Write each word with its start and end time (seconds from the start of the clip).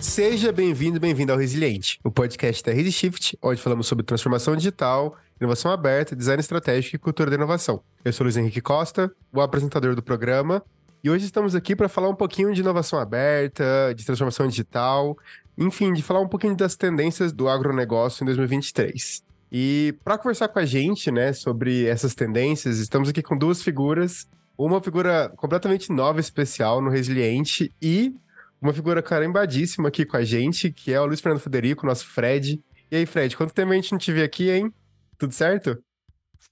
Seja 0.00 0.52
bem-vindo, 0.52 1.00
bem-vindo 1.00 1.32
ao 1.32 1.38
Resiliente, 1.38 1.98
o 2.04 2.10
podcast 2.10 2.62
da 2.62 2.72
ResiShift, 2.72 3.36
onde 3.42 3.60
falamos 3.60 3.86
sobre 3.88 4.04
transformação 4.04 4.54
digital, 4.54 5.16
inovação 5.40 5.72
aberta, 5.72 6.14
design 6.14 6.40
estratégico 6.40 6.94
e 6.94 6.98
cultura 6.98 7.30
da 7.30 7.36
inovação. 7.36 7.82
Eu 8.04 8.12
sou 8.12 8.24
Luiz 8.24 8.36
Henrique 8.36 8.60
Costa, 8.60 9.10
o 9.32 9.40
apresentador 9.40 9.96
do 9.96 10.02
programa, 10.02 10.62
e 11.02 11.10
hoje 11.10 11.24
estamos 11.24 11.54
aqui 11.54 11.74
para 11.74 11.88
falar 11.88 12.08
um 12.08 12.14
pouquinho 12.14 12.54
de 12.54 12.60
inovação 12.60 12.98
aberta, 12.98 13.92
de 13.94 14.04
transformação 14.04 14.46
digital, 14.46 15.18
enfim, 15.56 15.92
de 15.92 16.02
falar 16.02 16.20
um 16.20 16.28
pouquinho 16.28 16.56
das 16.56 16.76
tendências 16.76 17.32
do 17.32 17.48
agronegócio 17.48 18.22
em 18.22 18.26
2023. 18.26 19.22
E 19.50 19.96
para 20.04 20.16
conversar 20.16 20.48
com 20.48 20.60
a 20.60 20.64
gente, 20.64 21.10
né, 21.10 21.32
sobre 21.32 21.86
essas 21.86 22.14
tendências, 22.14 22.78
estamos 22.78 23.08
aqui 23.08 23.22
com 23.22 23.36
duas 23.36 23.62
figuras, 23.62 24.28
uma 24.56 24.80
figura 24.80 25.32
completamente 25.36 25.90
nova, 25.90 26.20
especial 26.20 26.80
no 26.80 26.90
Resiliente 26.90 27.72
e 27.82 28.14
uma 28.60 28.72
figura 28.72 29.02
carimbadíssima 29.02 29.88
aqui 29.88 30.04
com 30.04 30.16
a 30.16 30.24
gente, 30.24 30.70
que 30.70 30.92
é 30.92 31.00
o 31.00 31.06
Luiz 31.06 31.20
Fernando 31.20 31.40
Federico, 31.40 31.86
nosso 31.86 32.06
Fred. 32.06 32.60
E 32.90 32.96
aí, 32.96 33.06
Fred, 33.06 33.36
quanto 33.36 33.54
tempo 33.54 33.72
a 33.72 33.74
gente 33.74 33.92
não 33.92 33.98
te 33.98 34.12
vê 34.12 34.22
aqui, 34.22 34.50
hein? 34.50 34.72
Tudo 35.16 35.32
certo? 35.32 35.78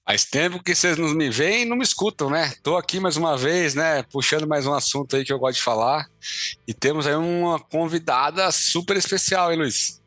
Faz 0.05 0.23
tempo 0.23 0.63
que 0.63 0.73
vocês 0.73 0.97
não 0.97 1.13
me 1.13 1.29
veem 1.29 1.63
e 1.63 1.65
não 1.65 1.75
me 1.75 1.83
escutam, 1.83 2.29
né? 2.29 2.53
Tô 2.63 2.77
aqui 2.77 2.97
mais 2.97 3.17
uma 3.17 3.37
vez, 3.37 3.75
né? 3.75 4.03
Puxando 4.03 4.47
mais 4.47 4.65
um 4.65 4.73
assunto 4.73 5.17
aí 5.17 5.25
que 5.25 5.33
eu 5.33 5.39
gosto 5.39 5.57
de 5.57 5.63
falar. 5.63 6.07
E 6.65 6.73
temos 6.73 7.05
aí 7.05 7.15
uma 7.15 7.59
convidada 7.59 8.49
super 8.51 8.95
especial, 8.95 9.51
hein, 9.51 9.57
Luiz? 9.57 10.01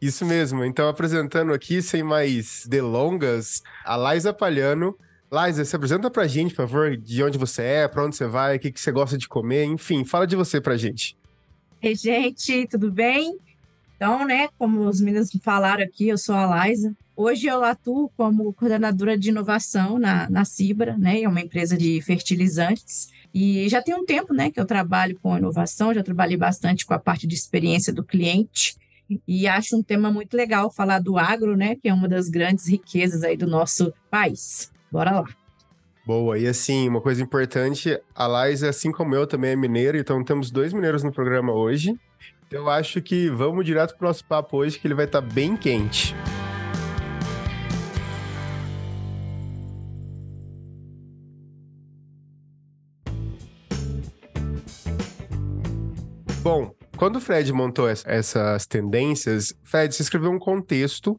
Isso 0.00 0.24
mesmo. 0.24 0.64
Então, 0.64 0.88
apresentando 0.88 1.52
aqui, 1.52 1.82
sem 1.82 2.04
mais 2.04 2.64
delongas, 2.68 3.62
a 3.84 3.96
Laisa 3.96 4.32
Palhano. 4.32 4.96
Laisa, 5.28 5.64
se 5.64 5.74
apresenta 5.74 6.10
pra 6.10 6.26
gente, 6.26 6.54
por 6.54 6.68
favor, 6.68 6.96
de 6.96 7.22
onde 7.24 7.38
você 7.38 7.62
é, 7.62 7.88
pra 7.88 8.04
onde 8.04 8.14
você 8.14 8.26
vai, 8.26 8.56
o 8.56 8.60
que, 8.60 8.70
que 8.70 8.80
você 8.80 8.92
gosta 8.92 9.16
de 9.16 9.26
comer, 9.26 9.64
enfim, 9.64 10.04
fala 10.04 10.26
de 10.26 10.36
você 10.36 10.60
pra 10.60 10.76
gente. 10.76 11.16
Ei, 11.82 11.96
gente, 11.96 12.68
tudo 12.68 12.92
bem? 12.92 13.36
Então, 13.96 14.24
né, 14.24 14.48
como 14.56 14.88
os 14.88 15.00
meninos 15.00 15.30
falaram 15.42 15.82
aqui, 15.82 16.06
eu 16.06 16.16
sou 16.16 16.36
a 16.36 16.68
Liza. 16.68 16.94
Hoje 17.16 17.48
eu 17.48 17.64
atuo 17.64 18.08
como 18.16 18.52
coordenadora 18.52 19.18
de 19.18 19.30
inovação 19.30 19.98
na, 19.98 20.30
na 20.30 20.44
Cibra, 20.44 20.96
né, 20.96 21.22
é 21.22 21.28
uma 21.28 21.40
empresa 21.40 21.76
de 21.76 22.00
fertilizantes. 22.02 23.10
E 23.34 23.68
já 23.68 23.82
tem 23.82 23.96
um 23.96 24.06
tempo, 24.06 24.32
né, 24.32 24.48
que 24.48 24.60
eu 24.60 24.64
trabalho 24.64 25.18
com 25.20 25.36
inovação, 25.36 25.92
já 25.92 26.04
trabalhei 26.04 26.36
bastante 26.36 26.86
com 26.86 26.94
a 26.94 27.00
parte 27.00 27.26
de 27.26 27.34
experiência 27.34 27.92
do 27.92 28.04
cliente. 28.04 28.76
E 29.26 29.48
acho 29.48 29.76
um 29.76 29.82
tema 29.82 30.08
muito 30.08 30.36
legal 30.36 30.70
falar 30.70 31.00
do 31.00 31.18
agro, 31.18 31.56
né, 31.56 31.74
que 31.74 31.88
é 31.88 31.92
uma 31.92 32.08
das 32.08 32.28
grandes 32.28 32.68
riquezas 32.68 33.24
aí 33.24 33.36
do 33.36 33.48
nosso 33.48 33.92
país. 34.08 34.70
Bora 34.88 35.10
lá. 35.10 35.41
Boa, 36.04 36.36
e 36.36 36.48
assim, 36.48 36.88
uma 36.88 37.00
coisa 37.00 37.22
importante, 37.22 37.96
a 38.12 38.26
Laís, 38.26 38.64
assim 38.64 38.90
como 38.90 39.14
eu, 39.14 39.24
também 39.24 39.52
é 39.52 39.56
mineiro, 39.56 39.96
então 39.96 40.24
temos 40.24 40.50
dois 40.50 40.72
mineiros 40.72 41.04
no 41.04 41.12
programa 41.12 41.52
hoje. 41.52 41.96
Então 42.48 42.62
eu 42.62 42.68
acho 42.68 43.00
que 43.00 43.30
vamos 43.30 43.64
direto 43.64 43.96
pro 43.96 44.08
nosso 44.08 44.24
papo 44.24 44.56
hoje, 44.56 44.80
que 44.80 44.86
ele 44.88 44.94
vai 44.94 45.04
estar 45.04 45.22
tá 45.22 45.28
bem 45.32 45.56
quente. 45.56 46.12
Bom, 56.42 56.74
quando 56.96 57.16
o 57.16 57.20
Fred 57.20 57.52
montou 57.52 57.88
essas 57.88 58.66
tendências, 58.66 59.54
Fred, 59.62 59.94
você 59.94 60.02
escreveu 60.02 60.32
um 60.32 60.38
contexto 60.40 61.16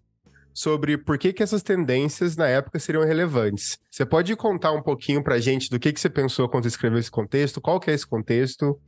sobre 0.53 0.97
por 0.97 1.17
que, 1.17 1.33
que 1.33 1.41
essas 1.41 1.63
tendências 1.63 2.35
na 2.35 2.47
época 2.47 2.79
seriam 2.79 3.03
relevantes. 3.03 3.77
Você 3.89 4.05
pode 4.05 4.35
contar 4.35 4.71
um 4.71 4.81
pouquinho 4.81 5.23
para 5.23 5.35
a 5.35 5.39
gente 5.39 5.69
do 5.69 5.79
que, 5.79 5.91
que 5.91 5.99
você 5.99 6.09
pensou 6.09 6.47
quando 6.47 6.67
escreveu 6.67 6.99
esse 6.99 7.11
contexto? 7.11 7.59
Qual 7.59 7.79
que 7.79 7.89
é 7.89 7.93
esse 7.93 8.05
contexto? 8.05 8.79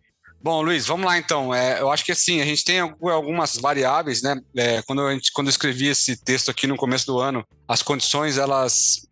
Bom, 0.42 0.62
Luiz, 0.62 0.86
vamos 0.86 1.08
lá 1.08 1.18
então. 1.18 1.54
É, 1.56 1.82
eu 1.82 1.90
acho 1.90 2.06
que 2.06 2.12
assim, 2.12 2.40
a 2.40 2.46
gente 2.46 2.64
tem 2.64 2.80
algumas 2.80 3.58
variáveis, 3.58 4.22
né? 4.22 4.40
É, 4.56 4.82
quando, 4.84 5.10
gente, 5.12 5.32
quando 5.32 5.48
eu 5.48 5.52
escrevi 5.52 5.88
esse 5.88 6.16
texto 6.24 6.52
aqui 6.52 6.68
no 6.68 6.78
começo 6.78 7.08
do 7.08 7.20
ano, 7.20 7.44
as 7.68 7.82
condições 7.82 8.38
elas 8.38 9.08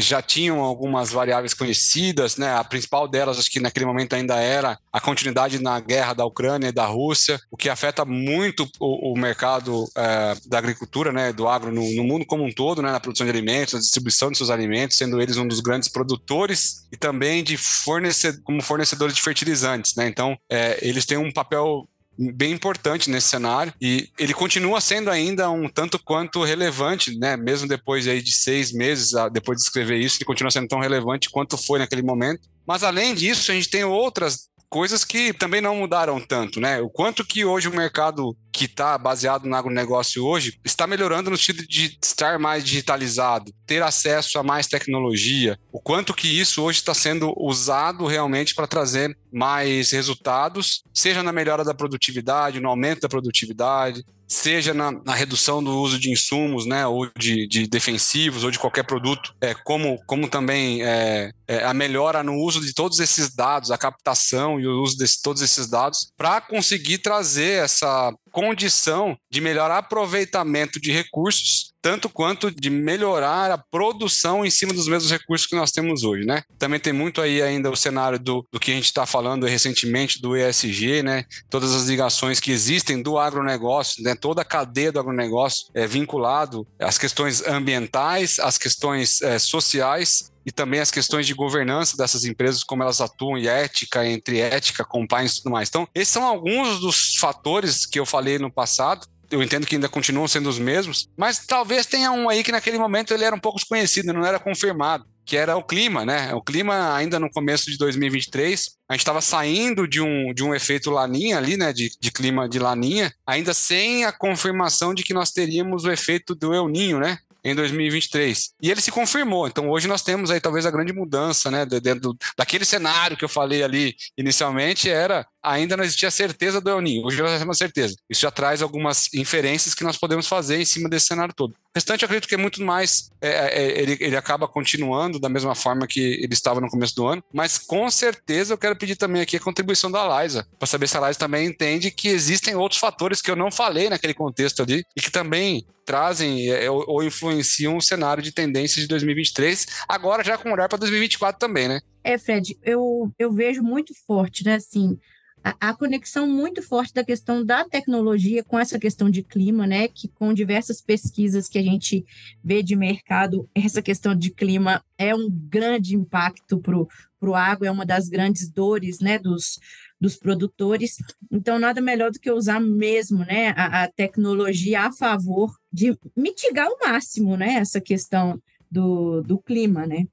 já 0.00 0.20
tinham 0.20 0.60
algumas 0.60 1.10
variáveis 1.10 1.54
conhecidas, 1.54 2.36
né? 2.36 2.54
A 2.54 2.62
principal 2.62 3.08
delas, 3.08 3.38
acho 3.38 3.50
que 3.50 3.60
naquele 3.60 3.86
momento 3.86 4.14
ainda 4.14 4.36
era 4.36 4.78
a 4.92 5.00
continuidade 5.00 5.58
na 5.58 5.80
guerra 5.80 6.14
da 6.14 6.24
Ucrânia 6.24 6.68
e 6.68 6.72
da 6.72 6.86
Rússia, 6.86 7.40
o 7.50 7.56
que 7.56 7.68
afeta 7.68 8.04
muito 8.04 8.68
o, 8.78 9.12
o 9.12 9.18
mercado 9.18 9.84
é, 9.96 10.36
da 10.46 10.58
agricultura, 10.58 11.12
né? 11.12 11.32
Do 11.32 11.48
agro 11.48 11.72
no, 11.72 11.82
no, 11.94 12.04
mundo 12.04 12.26
como 12.26 12.44
um 12.44 12.52
todo, 12.52 12.82
né? 12.82 12.92
Na 12.92 13.00
produção 13.00 13.26
de 13.26 13.30
alimentos, 13.30 13.74
na 13.74 13.80
distribuição 13.80 14.30
de 14.30 14.36
seus 14.36 14.50
alimentos, 14.50 14.96
sendo 14.96 15.20
eles 15.20 15.36
um 15.36 15.48
dos 15.48 15.60
grandes 15.60 15.88
produtores 15.88 16.86
e 16.92 16.96
também 16.96 17.42
de 17.42 17.56
fornecedor, 17.56 18.42
como 18.44 18.62
fornecedores 18.62 19.14
de 19.14 19.22
fertilizantes, 19.22 19.94
né? 19.94 20.06
Então, 20.06 20.36
é, 20.50 20.78
eles 20.82 21.06
têm 21.06 21.16
um 21.18 21.32
papel 21.32 21.88
bem 22.18 22.52
importante 22.52 23.08
nesse 23.08 23.28
cenário 23.28 23.72
e 23.80 24.08
ele 24.18 24.34
continua 24.34 24.80
sendo 24.80 25.10
ainda 25.10 25.48
um 25.50 25.68
tanto 25.68 25.98
quanto 25.98 26.42
relevante, 26.42 27.16
né? 27.16 27.36
Mesmo 27.36 27.68
depois 27.68 28.08
aí 28.08 28.20
de 28.20 28.32
seis 28.32 28.72
meses, 28.72 29.14
ah, 29.14 29.28
depois 29.28 29.58
de 29.58 29.64
escrever 29.64 29.98
isso, 29.98 30.16
ele 30.18 30.24
continua 30.24 30.50
sendo 30.50 30.66
tão 30.66 30.80
relevante 30.80 31.30
quanto 31.30 31.56
foi 31.56 31.78
naquele 31.78 32.02
momento. 32.02 32.48
Mas 32.66 32.82
além 32.82 33.14
disso, 33.14 33.50
a 33.50 33.54
gente 33.54 33.70
tem 33.70 33.84
outras 33.84 34.48
coisas 34.68 35.04
que 35.04 35.32
também 35.32 35.60
não 35.60 35.76
mudaram 35.76 36.20
tanto, 36.20 36.60
né? 36.60 36.80
O 36.80 36.90
quanto 36.90 37.24
que 37.24 37.44
hoje 37.44 37.68
o 37.68 37.74
mercado 37.74 38.36
que 38.52 38.66
está 38.66 38.98
baseado 38.98 39.46
no 39.46 39.56
agronegócio 39.56 40.24
hoje 40.24 40.58
está 40.64 40.86
melhorando 40.86 41.30
no 41.30 41.36
sentido 41.36 41.66
de 41.66 41.96
estar 42.02 42.38
mais 42.38 42.64
digitalizado, 42.64 43.52
ter 43.68 43.82
acesso 43.82 44.38
a 44.38 44.42
mais 44.42 44.66
tecnologia, 44.66 45.58
o 45.70 45.78
quanto 45.78 46.14
que 46.14 46.26
isso 46.26 46.62
hoje 46.62 46.78
está 46.78 46.94
sendo 46.94 47.34
usado 47.36 48.06
realmente 48.06 48.54
para 48.54 48.66
trazer 48.66 49.16
mais 49.30 49.90
resultados, 49.90 50.82
seja 50.92 51.22
na 51.22 51.32
melhora 51.32 51.62
da 51.62 51.74
produtividade, 51.74 52.60
no 52.60 52.70
aumento 52.70 53.02
da 53.02 53.08
produtividade, 53.10 54.02
seja 54.26 54.72
na, 54.72 54.92
na, 54.92 55.14
redução 55.14 55.62
do 55.62 55.70
uso 55.80 55.98
de 55.98 56.10
insumos, 56.10 56.66
né, 56.66 56.86
ou 56.86 57.10
de, 57.16 57.46
de 57.46 57.66
defensivos, 57.66 58.44
ou 58.44 58.50
de 58.50 58.58
qualquer 58.58 58.84
produto, 58.84 59.34
é, 59.40 59.54
como, 59.54 59.98
como 60.06 60.28
também 60.28 60.82
é, 60.82 61.30
é, 61.46 61.64
a 61.64 61.72
melhora 61.72 62.22
no 62.22 62.34
uso 62.34 62.60
de 62.60 62.74
todos 62.74 63.00
esses 63.00 63.34
dados, 63.34 63.70
a 63.70 63.78
captação 63.78 64.60
e 64.60 64.66
o 64.66 64.82
uso 64.82 64.98
de 64.98 65.06
todos 65.22 65.40
esses 65.40 65.66
dados, 65.68 66.12
para 66.16 66.42
conseguir 66.42 66.98
trazer 66.98 67.64
essa 67.64 68.12
condição 68.28 69.16
de 69.30 69.40
melhor 69.40 69.70
aproveitamento 69.70 70.80
de 70.80 70.92
recursos, 70.92 71.72
tanto 71.80 72.08
quanto 72.08 72.50
de 72.50 72.70
melhorar 72.70 73.50
a 73.50 73.58
produção 73.58 74.44
em 74.44 74.50
cima 74.50 74.72
dos 74.72 74.88
mesmos 74.88 75.10
recursos 75.10 75.46
que 75.46 75.56
nós 75.56 75.70
temos 75.70 76.02
hoje, 76.02 76.26
né? 76.26 76.42
Também 76.58 76.80
tem 76.80 76.92
muito 76.92 77.20
aí 77.20 77.40
ainda 77.40 77.70
o 77.70 77.76
cenário 77.76 78.18
do, 78.18 78.46
do 78.52 78.60
que 78.60 78.72
a 78.72 78.74
gente 78.74 78.86
está 78.86 79.06
falando 79.06 79.46
recentemente 79.46 80.20
do 80.20 80.36
ESG, 80.36 81.02
né? 81.02 81.24
Todas 81.48 81.74
as 81.74 81.86
ligações 81.86 82.40
que 82.40 82.50
existem 82.50 83.00
do 83.00 83.18
agronegócio, 83.18 84.02
né? 84.02 84.14
Toda 84.14 84.42
a 84.42 84.44
cadeia 84.44 84.92
do 84.92 84.98
agronegócio 85.00 85.66
é 85.74 85.86
vinculado 85.86 86.66
às 86.78 86.98
questões 86.98 87.46
ambientais, 87.46 88.38
às 88.38 88.58
questões 88.58 89.22
é, 89.22 89.38
sociais 89.38 90.30
e 90.48 90.50
também 90.50 90.80
as 90.80 90.90
questões 90.90 91.26
de 91.26 91.34
governança 91.34 91.94
dessas 91.94 92.24
empresas, 92.24 92.64
como 92.64 92.82
elas 92.82 93.02
atuam 93.02 93.36
e 93.36 93.46
ética, 93.46 94.06
entre 94.06 94.40
ética, 94.40 94.82
compliance 94.82 95.34
e 95.34 95.42
tudo 95.42 95.52
mais. 95.52 95.68
Então, 95.68 95.86
esses 95.94 96.08
são 96.08 96.24
alguns 96.24 96.80
dos 96.80 97.16
fatores 97.16 97.84
que 97.84 98.00
eu 98.00 98.06
falei 98.06 98.38
no 98.38 98.50
passado. 98.50 99.06
Eu 99.30 99.42
entendo 99.42 99.66
que 99.66 99.74
ainda 99.74 99.90
continuam 99.90 100.26
sendo 100.26 100.48
os 100.48 100.58
mesmos, 100.58 101.06
mas 101.14 101.44
talvez 101.46 101.84
tenha 101.84 102.10
um 102.10 102.30
aí 102.30 102.42
que 102.42 102.50
naquele 102.50 102.78
momento 102.78 103.12
ele 103.12 103.24
era 103.24 103.36
um 103.36 103.38
pouco 103.38 103.58
desconhecido, 103.58 104.10
não 104.10 104.24
era 104.24 104.38
confirmado 104.38 105.04
que 105.26 105.36
era 105.36 105.54
o 105.58 105.62
clima, 105.62 106.06
né? 106.06 106.32
O 106.32 106.40
clima 106.40 106.94
ainda 106.94 107.20
no 107.20 107.30
começo 107.30 107.70
de 107.70 107.76
2023, 107.76 108.70
a 108.88 108.94
gente 108.94 109.02
estava 109.02 109.20
saindo 109.20 109.86
de 109.86 110.00
um, 110.00 110.32
de 110.32 110.42
um 110.42 110.54
efeito 110.54 110.90
laninha 110.90 111.36
ali, 111.36 111.58
né? 111.58 111.70
De, 111.70 111.90
de 112.00 112.10
clima 112.10 112.48
de 112.48 112.58
laninha, 112.58 113.12
ainda 113.26 113.52
sem 113.52 114.06
a 114.06 114.12
confirmação 114.12 114.94
de 114.94 115.02
que 115.02 115.12
nós 115.12 115.30
teríamos 115.30 115.84
o 115.84 115.92
efeito 115.92 116.34
do 116.34 116.54
El 116.54 116.66
Ninho, 116.68 116.98
né? 116.98 117.18
Em 117.48 117.54
2023. 117.54 118.54
E 118.62 118.70
ele 118.70 118.80
se 118.80 118.90
confirmou. 118.90 119.46
Então 119.46 119.68
hoje 119.70 119.88
nós 119.88 120.02
temos 120.02 120.30
aí 120.30 120.40
talvez 120.40 120.66
a 120.66 120.70
grande 120.70 120.92
mudança, 120.92 121.50
né? 121.50 121.66
Dentro 121.66 122.16
daquele 122.36 122.64
cenário 122.64 123.16
que 123.16 123.24
eu 123.24 123.28
falei 123.28 123.62
ali 123.62 123.94
inicialmente 124.16 124.88
era 124.90 125.26
ainda 125.50 125.76
não 125.76 125.84
existia 125.84 126.10
certeza 126.10 126.60
do 126.60 126.70
El 126.70 126.80
Ninho. 126.80 127.04
Hoje 127.04 127.20
nós 127.20 127.38
temos 127.38 127.58
certeza. 127.58 127.96
Isso 128.08 128.22
já 128.22 128.30
traz 128.30 128.62
algumas 128.62 129.12
inferências 129.14 129.74
que 129.74 129.84
nós 129.84 129.96
podemos 129.96 130.26
fazer 130.26 130.60
em 130.60 130.64
cima 130.64 130.88
desse 130.88 131.06
cenário 131.06 131.34
todo. 131.34 131.52
O 131.52 131.54
restante 131.74 132.02
eu 132.02 132.06
acredito 132.06 132.28
que 132.28 132.34
é 132.34 132.38
muito 132.38 132.62
mais. 132.62 133.10
É, 133.20 133.28
é, 133.28 133.62
é, 133.62 133.82
ele, 133.82 133.96
ele 134.00 134.16
acaba 134.16 134.48
continuando 134.48 135.18
da 135.18 135.28
mesma 135.28 135.54
forma 135.54 135.86
que 135.86 136.00
ele 136.00 136.32
estava 136.32 136.60
no 136.60 136.68
começo 136.68 136.94
do 136.94 137.06
ano, 137.06 137.22
mas 137.32 137.58
com 137.58 137.90
certeza 137.90 138.52
eu 138.52 138.58
quero 138.58 138.76
pedir 138.76 138.96
também 138.96 139.22
aqui 139.22 139.36
a 139.36 139.40
contribuição 139.40 139.90
da 139.90 140.22
Liza, 140.22 140.46
para 140.58 140.66
saber 140.66 140.88
se 140.88 140.96
a 140.96 141.06
Liza 141.06 141.18
também 141.18 141.46
entende 141.46 141.90
que 141.90 142.08
existem 142.08 142.54
outros 142.54 142.80
fatores 142.80 143.22
que 143.22 143.30
eu 143.30 143.36
não 143.36 143.50
falei 143.50 143.88
naquele 143.88 144.14
contexto 144.14 144.62
ali 144.62 144.84
e 144.96 145.00
que 145.00 145.10
também 145.10 145.66
trazem 145.84 146.50
é, 146.50 146.70
ou, 146.70 146.84
ou 146.86 147.02
influenciam 147.02 147.76
o 147.76 147.80
cenário 147.80 148.22
de 148.22 148.30
tendências 148.30 148.82
de 148.82 148.88
2023, 148.88 149.66
agora 149.88 150.22
já 150.22 150.36
com 150.36 150.52
olhar 150.52 150.68
para 150.68 150.78
2024 150.78 151.38
também, 151.38 151.66
né? 151.66 151.80
É, 152.04 152.18
Fred, 152.18 152.58
eu, 152.62 153.10
eu 153.18 153.32
vejo 153.32 153.62
muito 153.62 153.94
forte, 154.06 154.44
né? 154.44 154.54
Assim, 154.54 154.98
a, 155.42 155.74
conexão 155.74 156.26
muito 156.26 156.62
forte 156.62 156.92
da 156.92 157.04
questão 157.04 157.44
da 157.44 157.64
tecnologia 157.64 158.42
com 158.44 158.58
essa 158.58 158.78
questão 158.78 159.08
de 159.08 159.22
clima, 159.22 159.66
né? 159.66 159.88
Que 159.88 160.08
com 160.08 160.32
diversas 160.34 160.80
pesquisas 160.80 161.48
que 161.48 161.58
a 161.58 161.62
gente 161.62 162.04
vê 162.42 162.62
de 162.62 162.76
mercado, 162.76 163.48
essa 163.54 163.80
questão 163.80 164.14
de 164.14 164.30
clima 164.30 164.82
é 164.96 165.14
um 165.14 165.30
grande 165.30 165.94
impacto 165.94 166.58
para 166.58 166.76
o 166.76 167.34
agro, 167.34 167.66
é 167.66 167.70
uma 167.70 167.86
das 167.86 168.08
grandes 168.08 168.50
dores, 168.50 169.00
né? 169.00 169.18
Dos, 169.18 169.58
dos 170.00 170.16
produtores. 170.16 170.96
Então, 171.30 171.58
nada 171.58 171.80
melhor 171.80 172.10
do 172.10 172.20
que 172.20 172.30
usar 172.30 172.60
mesmo 172.60 173.24
né, 173.24 173.48
a, 173.56 173.84
a 173.84 173.88
tecnologia 173.88 174.82
a 174.82 174.92
favor 174.92 175.52
de 175.72 175.96
mitigar 176.16 176.66
ao 176.66 176.78
máximo 176.80 177.36
né, 177.36 177.54
essa 177.54 177.80
questão 177.80 178.40
do, 178.70 179.22
do 179.22 179.38
clima, 179.38 179.86
né? 179.86 180.06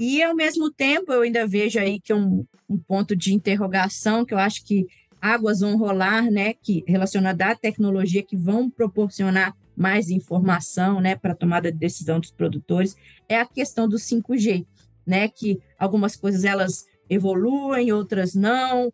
E, 0.00 0.22
ao 0.22 0.34
mesmo 0.34 0.72
tempo, 0.72 1.12
eu 1.12 1.20
ainda 1.20 1.46
vejo 1.46 1.78
aí 1.78 2.00
que 2.00 2.10
é 2.10 2.16
um, 2.16 2.42
um 2.66 2.78
ponto 2.78 3.14
de 3.14 3.34
interrogação 3.34 4.24
que 4.24 4.32
eu 4.32 4.38
acho 4.38 4.64
que 4.64 4.86
águas 5.20 5.60
vão 5.60 5.76
rolar, 5.76 6.30
né, 6.30 6.54
que 6.54 6.82
relacionada 6.88 7.44
à 7.44 7.54
tecnologia 7.54 8.22
que 8.22 8.34
vão 8.34 8.70
proporcionar 8.70 9.54
mais 9.76 10.08
informação, 10.08 11.02
né, 11.02 11.16
para 11.16 11.32
a 11.32 11.36
tomada 11.36 11.70
de 11.70 11.76
decisão 11.76 12.18
dos 12.18 12.30
produtores, 12.30 12.96
é 13.28 13.38
a 13.38 13.44
questão 13.44 13.86
do 13.86 13.98
5G, 13.98 14.64
né, 15.06 15.28
que 15.28 15.60
algumas 15.78 16.16
coisas 16.16 16.44
elas 16.44 16.86
evoluem, 17.10 17.92
outras 17.92 18.34
não. 18.34 18.90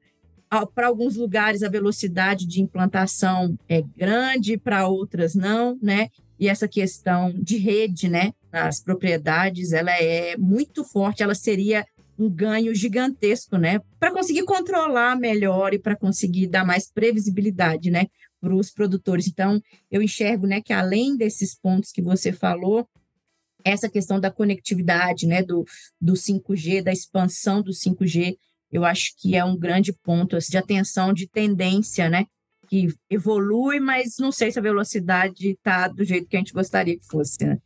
Para 0.74 0.88
alguns 0.88 1.14
lugares 1.14 1.62
a 1.62 1.68
velocidade 1.68 2.48
de 2.48 2.60
implantação 2.60 3.56
é 3.68 3.80
grande, 3.80 4.58
para 4.58 4.88
outras 4.88 5.36
não, 5.36 5.78
né? 5.80 6.08
E 6.38 6.48
essa 6.48 6.66
questão 6.66 7.32
de 7.36 7.58
rede, 7.58 8.08
né, 8.08 8.32
nas 8.56 8.80
propriedades, 8.80 9.72
ela 9.72 9.92
é 9.92 10.34
muito 10.38 10.82
forte, 10.82 11.22
ela 11.22 11.34
seria 11.34 11.84
um 12.18 12.30
ganho 12.30 12.74
gigantesco, 12.74 13.58
né, 13.58 13.80
para 14.00 14.10
conseguir 14.10 14.44
controlar 14.44 15.14
melhor 15.18 15.74
e 15.74 15.78
para 15.78 15.94
conseguir 15.94 16.46
dar 16.46 16.64
mais 16.64 16.90
previsibilidade, 16.90 17.90
né, 17.90 18.06
para 18.40 18.54
os 18.54 18.70
produtores. 18.70 19.28
Então, 19.28 19.60
eu 19.90 20.00
enxergo, 20.00 20.46
né, 20.46 20.62
que 20.62 20.72
além 20.72 21.18
desses 21.18 21.54
pontos 21.54 21.92
que 21.92 22.00
você 22.00 22.32
falou, 22.32 22.88
essa 23.62 23.90
questão 23.90 24.18
da 24.18 24.30
conectividade, 24.30 25.26
né, 25.26 25.42
do, 25.42 25.62
do 26.00 26.14
5G, 26.14 26.82
da 26.82 26.92
expansão 26.92 27.60
do 27.60 27.72
5G, 27.72 28.38
eu 28.72 28.86
acho 28.86 29.12
que 29.18 29.36
é 29.36 29.44
um 29.44 29.58
grande 29.58 29.92
ponto 29.92 30.34
assim, 30.34 30.52
de 30.52 30.56
atenção, 30.56 31.12
de 31.12 31.28
tendência, 31.28 32.08
né, 32.08 32.24
que 32.66 32.88
evolui, 33.10 33.80
mas 33.80 34.16
não 34.18 34.32
sei 34.32 34.50
se 34.50 34.58
a 34.58 34.62
velocidade 34.62 35.50
está 35.50 35.88
do 35.88 36.02
jeito 36.04 36.26
que 36.26 36.36
a 36.36 36.38
gente 36.38 36.54
gostaria 36.54 36.98
que 36.98 37.06
fosse, 37.06 37.44
né? 37.44 37.58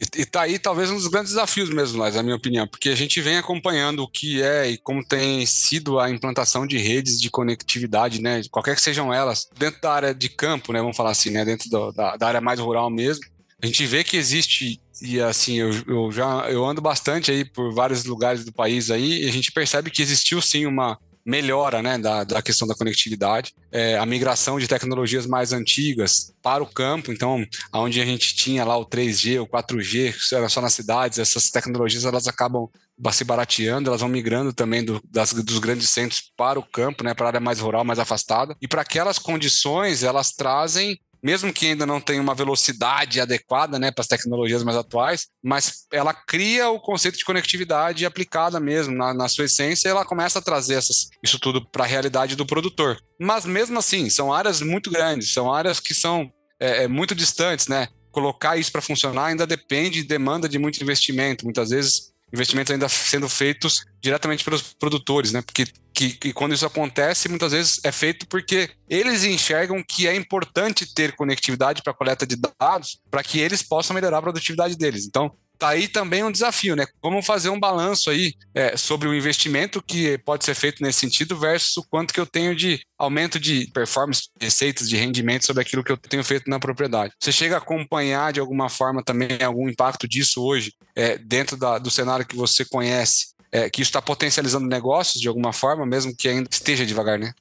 E, 0.00 0.22
e 0.22 0.26
tá 0.26 0.42
aí 0.42 0.58
talvez 0.58 0.90
um 0.90 0.96
dos 0.96 1.06
grandes 1.06 1.32
desafios 1.32 1.70
mesmo, 1.70 1.98
na 1.98 2.22
minha 2.22 2.36
opinião, 2.36 2.66
porque 2.66 2.90
a 2.90 2.94
gente 2.94 3.20
vem 3.20 3.38
acompanhando 3.38 4.02
o 4.02 4.08
que 4.08 4.42
é 4.42 4.70
e 4.70 4.78
como 4.78 5.04
tem 5.04 5.44
sido 5.46 5.98
a 5.98 6.10
implantação 6.10 6.66
de 6.66 6.76
redes 6.76 7.20
de 7.20 7.30
conectividade, 7.30 8.20
né, 8.20 8.42
qualquer 8.50 8.74
que 8.74 8.82
sejam 8.82 9.12
elas, 9.12 9.48
dentro 9.58 9.80
da 9.80 9.92
área 9.92 10.14
de 10.14 10.28
campo, 10.28 10.72
né, 10.72 10.80
vamos 10.80 10.96
falar 10.96 11.10
assim, 11.10 11.30
né, 11.30 11.44
dentro 11.44 11.70
do, 11.70 11.92
da, 11.92 12.16
da 12.16 12.28
área 12.28 12.40
mais 12.40 12.60
rural 12.60 12.90
mesmo, 12.90 13.24
a 13.62 13.66
gente 13.66 13.86
vê 13.86 14.04
que 14.04 14.16
existe 14.16 14.80
e 15.00 15.20
assim 15.20 15.56
eu, 15.56 15.70
eu, 15.86 16.12
já 16.12 16.48
eu 16.50 16.64
ando 16.64 16.80
bastante 16.80 17.30
aí 17.30 17.44
por 17.44 17.72
vários 17.72 18.04
lugares 18.04 18.44
do 18.44 18.52
país 18.52 18.90
aí 18.90 19.24
e 19.24 19.28
a 19.28 19.32
gente 19.32 19.52
percebe 19.52 19.90
que 19.90 20.02
existiu 20.02 20.40
sim 20.40 20.66
uma 20.66 20.98
melhora 21.26 21.82
né, 21.82 21.98
da, 21.98 22.22
da 22.22 22.40
questão 22.40 22.68
da 22.68 22.74
conectividade, 22.76 23.52
é, 23.72 23.98
a 23.98 24.06
migração 24.06 24.60
de 24.60 24.68
tecnologias 24.68 25.26
mais 25.26 25.52
antigas 25.52 26.32
para 26.40 26.62
o 26.62 26.66
campo, 26.66 27.10
então, 27.10 27.44
onde 27.74 28.00
a 28.00 28.04
gente 28.04 28.36
tinha 28.36 28.64
lá 28.64 28.78
o 28.78 28.86
3G, 28.86 29.42
o 29.42 29.46
4G, 29.46 30.14
era 30.32 30.48
só 30.48 30.60
nas 30.60 30.72
cidades, 30.72 31.18
essas 31.18 31.50
tecnologias 31.50 32.04
elas 32.04 32.28
acabam 32.28 32.68
se 33.12 33.24
barateando, 33.24 33.90
elas 33.90 34.00
vão 34.00 34.08
migrando 34.08 34.52
também 34.52 34.84
do, 34.84 35.02
das, 35.10 35.32
dos 35.32 35.58
grandes 35.58 35.90
centros 35.90 36.32
para 36.36 36.60
o 36.60 36.62
campo, 36.62 37.02
né, 37.02 37.12
para 37.12 37.26
a 37.26 37.28
área 37.30 37.40
mais 37.40 37.58
rural, 37.58 37.84
mais 37.84 37.98
afastada, 37.98 38.56
e 38.62 38.68
para 38.68 38.82
aquelas 38.82 39.18
condições 39.18 40.04
elas 40.04 40.30
trazem 40.30 40.96
mesmo 41.26 41.52
que 41.52 41.66
ainda 41.66 41.84
não 41.84 42.00
tenha 42.00 42.22
uma 42.22 42.36
velocidade 42.36 43.20
adequada 43.20 43.80
né, 43.80 43.90
para 43.90 44.00
as 44.00 44.06
tecnologias 44.06 44.62
mais 44.62 44.76
atuais, 44.76 45.26
mas 45.42 45.84
ela 45.92 46.14
cria 46.14 46.70
o 46.70 46.78
conceito 46.78 47.18
de 47.18 47.24
conectividade 47.24 48.06
aplicada 48.06 48.60
mesmo 48.60 48.94
na, 48.94 49.12
na 49.12 49.28
sua 49.28 49.46
essência 49.46 49.88
e 49.88 49.90
ela 49.90 50.04
começa 50.04 50.38
a 50.38 50.42
trazer 50.42 50.74
essas, 50.74 51.08
isso 51.20 51.40
tudo 51.40 51.68
para 51.68 51.82
a 51.82 51.86
realidade 51.86 52.36
do 52.36 52.46
produtor. 52.46 52.96
Mas 53.20 53.44
mesmo 53.44 53.76
assim, 53.76 54.08
são 54.08 54.32
áreas 54.32 54.60
muito 54.60 54.88
grandes, 54.88 55.32
são 55.32 55.52
áreas 55.52 55.80
que 55.80 55.94
são 55.94 56.30
é, 56.60 56.84
é 56.84 56.88
muito 56.88 57.12
distantes, 57.12 57.66
né? 57.66 57.88
Colocar 58.12 58.56
isso 58.56 58.70
para 58.70 58.80
funcionar 58.80 59.26
ainda 59.26 59.48
depende, 59.48 60.04
demanda 60.04 60.48
de 60.48 60.60
muito 60.60 60.80
investimento. 60.80 61.44
Muitas 61.44 61.70
vezes 61.70 62.12
investimentos 62.32 62.72
ainda 62.72 62.88
sendo 62.88 63.28
feitos 63.28 63.84
diretamente 64.00 64.44
pelos 64.44 64.62
produtores, 64.62 65.32
né? 65.32 65.42
Porque 65.42 65.66
que, 65.96 66.10
que, 66.10 66.32
quando 66.34 66.52
isso 66.52 66.66
acontece, 66.66 67.26
muitas 67.26 67.52
vezes 67.52 67.80
é 67.82 67.90
feito 67.90 68.26
porque 68.28 68.68
eles 68.86 69.24
enxergam 69.24 69.82
que 69.82 70.06
é 70.06 70.14
importante 70.14 70.92
ter 70.92 71.16
conectividade 71.16 71.82
para 71.82 71.94
coleta 71.94 72.26
de 72.26 72.36
dados 72.36 73.00
para 73.10 73.22
que 73.22 73.40
eles 73.40 73.62
possam 73.62 73.94
melhorar 73.94 74.18
a 74.18 74.22
produtividade 74.22 74.76
deles. 74.76 75.06
Então, 75.06 75.32
tá 75.58 75.70
aí 75.70 75.88
também 75.88 76.22
um 76.22 76.30
desafio, 76.30 76.76
né? 76.76 76.84
Como 77.00 77.22
fazer 77.22 77.48
um 77.48 77.58
balanço 77.58 78.10
aí 78.10 78.34
é, 78.54 78.76
sobre 78.76 79.08
o 79.08 79.14
investimento 79.14 79.82
que 79.82 80.18
pode 80.18 80.44
ser 80.44 80.54
feito 80.54 80.82
nesse 80.82 81.00
sentido 81.00 81.34
versus 81.38 81.78
o 81.78 81.82
quanto 81.88 82.12
que 82.12 82.20
eu 82.20 82.26
tenho 82.26 82.54
de 82.54 82.78
aumento 82.98 83.40
de 83.40 83.70
performance, 83.72 84.28
receitas, 84.38 84.90
de 84.90 84.98
rendimento 84.98 85.46
sobre 85.46 85.62
aquilo 85.62 85.82
que 85.82 85.92
eu 85.92 85.96
tenho 85.96 86.22
feito 86.22 86.50
na 86.50 86.60
propriedade. 86.60 87.14
Você 87.18 87.32
chega 87.32 87.54
a 87.54 87.58
acompanhar 87.58 88.34
de 88.34 88.40
alguma 88.40 88.68
forma 88.68 89.02
também 89.02 89.42
algum 89.42 89.66
impacto 89.66 90.06
disso 90.06 90.42
hoje 90.42 90.74
é, 90.94 91.16
dentro 91.16 91.56
da, 91.56 91.78
do 91.78 91.90
cenário 91.90 92.26
que 92.26 92.36
você 92.36 92.66
conhece 92.66 93.34
é, 93.50 93.70
que 93.70 93.82
isso 93.82 93.90
está 93.90 94.02
potencializando 94.02 94.66
negócios 94.66 95.20
de 95.20 95.28
alguma 95.28 95.52
forma, 95.52 95.86
mesmo 95.86 96.14
que 96.14 96.28
ainda 96.28 96.48
esteja 96.50 96.86
devagar, 96.86 97.18
né? 97.18 97.32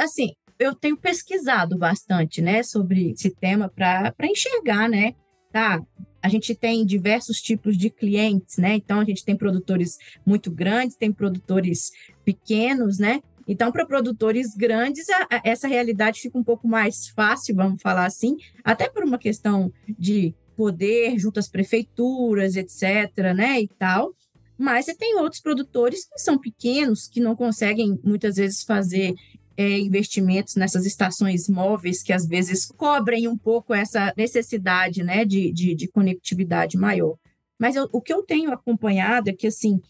Assim, 0.00 0.32
eu 0.58 0.74
tenho 0.74 0.96
pesquisado 0.96 1.78
bastante, 1.78 2.42
né, 2.42 2.62
sobre 2.62 3.12
esse 3.12 3.30
tema 3.30 3.68
para 3.68 4.12
enxergar, 4.22 4.88
né? 4.88 5.14
Tá, 5.52 5.80
a 6.22 6.28
gente 6.28 6.54
tem 6.54 6.84
diversos 6.84 7.40
tipos 7.40 7.76
de 7.76 7.90
clientes, 7.90 8.58
né? 8.58 8.74
Então 8.74 9.00
a 9.00 9.04
gente 9.04 9.24
tem 9.24 9.36
produtores 9.36 9.96
muito 10.26 10.50
grandes, 10.50 10.96
tem 10.96 11.12
produtores 11.12 11.90
pequenos, 12.24 12.98
né? 12.98 13.20
Então, 13.46 13.72
para 13.72 13.86
produtores 13.86 14.54
grandes, 14.54 15.08
a, 15.08 15.26
a, 15.36 15.40
essa 15.42 15.66
realidade 15.66 16.20
fica 16.20 16.36
um 16.36 16.44
pouco 16.44 16.68
mais 16.68 17.08
fácil, 17.08 17.56
vamos 17.56 17.80
falar 17.80 18.04
assim, 18.04 18.36
até 18.62 18.90
por 18.90 19.02
uma 19.02 19.16
questão 19.16 19.72
de 19.98 20.34
poder 20.54 21.18
junto 21.18 21.40
às 21.40 21.48
prefeituras, 21.48 22.56
etc., 22.56 23.32
né, 23.34 23.62
e 23.62 23.68
tal. 23.68 24.12
Mas 24.58 24.86
você 24.86 24.94
tem 24.94 25.16
outros 25.16 25.40
produtores 25.40 26.04
que 26.04 26.18
são 26.18 26.36
pequenos, 26.36 27.06
que 27.06 27.20
não 27.20 27.36
conseguem 27.36 27.98
muitas 28.02 28.36
vezes 28.36 28.64
fazer 28.64 29.14
é, 29.56 29.78
investimentos 29.78 30.56
nessas 30.56 30.84
estações 30.84 31.48
móveis 31.48 32.02
que 32.02 32.12
às 32.12 32.26
vezes 32.26 32.66
cobrem 32.66 33.26
um 33.28 33.36
pouco 33.36 33.72
essa 33.72 34.12
necessidade 34.16 35.02
né, 35.02 35.24
de, 35.24 35.52
de, 35.52 35.74
de 35.74 35.88
conectividade 35.88 36.76
maior. 36.76 37.16
Mas 37.58 37.74
eu, 37.74 37.88
o 37.92 38.00
que 38.00 38.12
eu 38.12 38.22
tenho 38.22 38.52
acompanhado 38.52 39.30
é 39.30 39.32
que 39.32 39.46
assim 39.46 39.80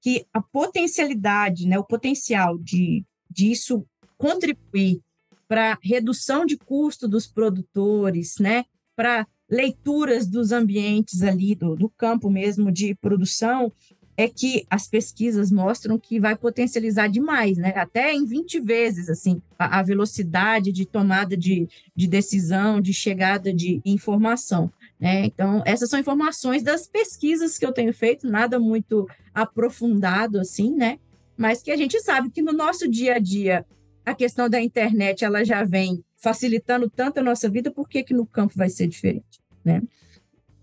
que 0.00 0.24
a 0.32 0.40
potencialidade, 0.40 1.66
né, 1.66 1.76
o 1.78 1.84
potencial 1.84 2.56
de 2.56 3.04
disso 3.28 3.84
contribuir 4.16 5.00
para 5.48 5.78
redução 5.82 6.46
de 6.46 6.56
custo 6.56 7.08
dos 7.08 7.26
produtores, 7.26 8.36
né, 8.38 8.64
para 8.94 9.26
leituras 9.50 10.28
dos 10.28 10.52
ambientes 10.52 11.22
ali 11.22 11.56
do, 11.56 11.74
do 11.74 11.88
campo 11.90 12.30
mesmo 12.30 12.70
de 12.70 12.94
produção, 12.94 13.72
é 14.16 14.28
que 14.28 14.66
as 14.70 14.88
pesquisas 14.88 15.52
mostram 15.52 15.98
que 15.98 16.18
vai 16.18 16.34
potencializar 16.34 17.08
demais, 17.08 17.58
né? 17.58 17.74
Até 17.76 18.14
em 18.14 18.24
20 18.24 18.60
vezes, 18.60 19.10
assim, 19.10 19.42
a, 19.58 19.80
a 19.80 19.82
velocidade 19.82 20.72
de 20.72 20.86
tomada 20.86 21.36
de, 21.36 21.68
de 21.94 22.06
decisão, 22.06 22.80
de 22.80 22.94
chegada 22.94 23.52
de 23.52 23.80
informação. 23.84 24.72
Né? 24.98 25.26
Então, 25.26 25.62
essas 25.66 25.90
são 25.90 26.00
informações 26.00 26.62
das 26.62 26.86
pesquisas 26.86 27.58
que 27.58 27.66
eu 27.66 27.72
tenho 27.72 27.92
feito, 27.92 28.26
nada 28.26 28.58
muito 28.58 29.06
aprofundado 29.34 30.40
assim, 30.40 30.74
né? 30.74 30.98
Mas 31.36 31.62
que 31.62 31.70
a 31.70 31.76
gente 31.76 32.00
sabe 32.00 32.30
que 32.30 32.40
no 32.40 32.52
nosso 32.52 32.88
dia 32.88 33.16
a 33.16 33.18
dia 33.18 33.66
a 34.06 34.14
questão 34.14 34.48
da 34.48 34.60
internet 34.60 35.24
ela 35.24 35.44
já 35.44 35.62
vem 35.64 36.02
facilitando 36.16 36.88
tanto 36.88 37.18
a 37.18 37.22
nossa 37.22 37.48
vida, 37.50 37.70
por 37.70 37.86
que, 37.86 38.02
que 38.02 38.14
no 38.14 38.24
campo 38.24 38.54
vai 38.56 38.70
ser 38.70 38.86
diferente, 38.86 39.38
né? 39.62 39.82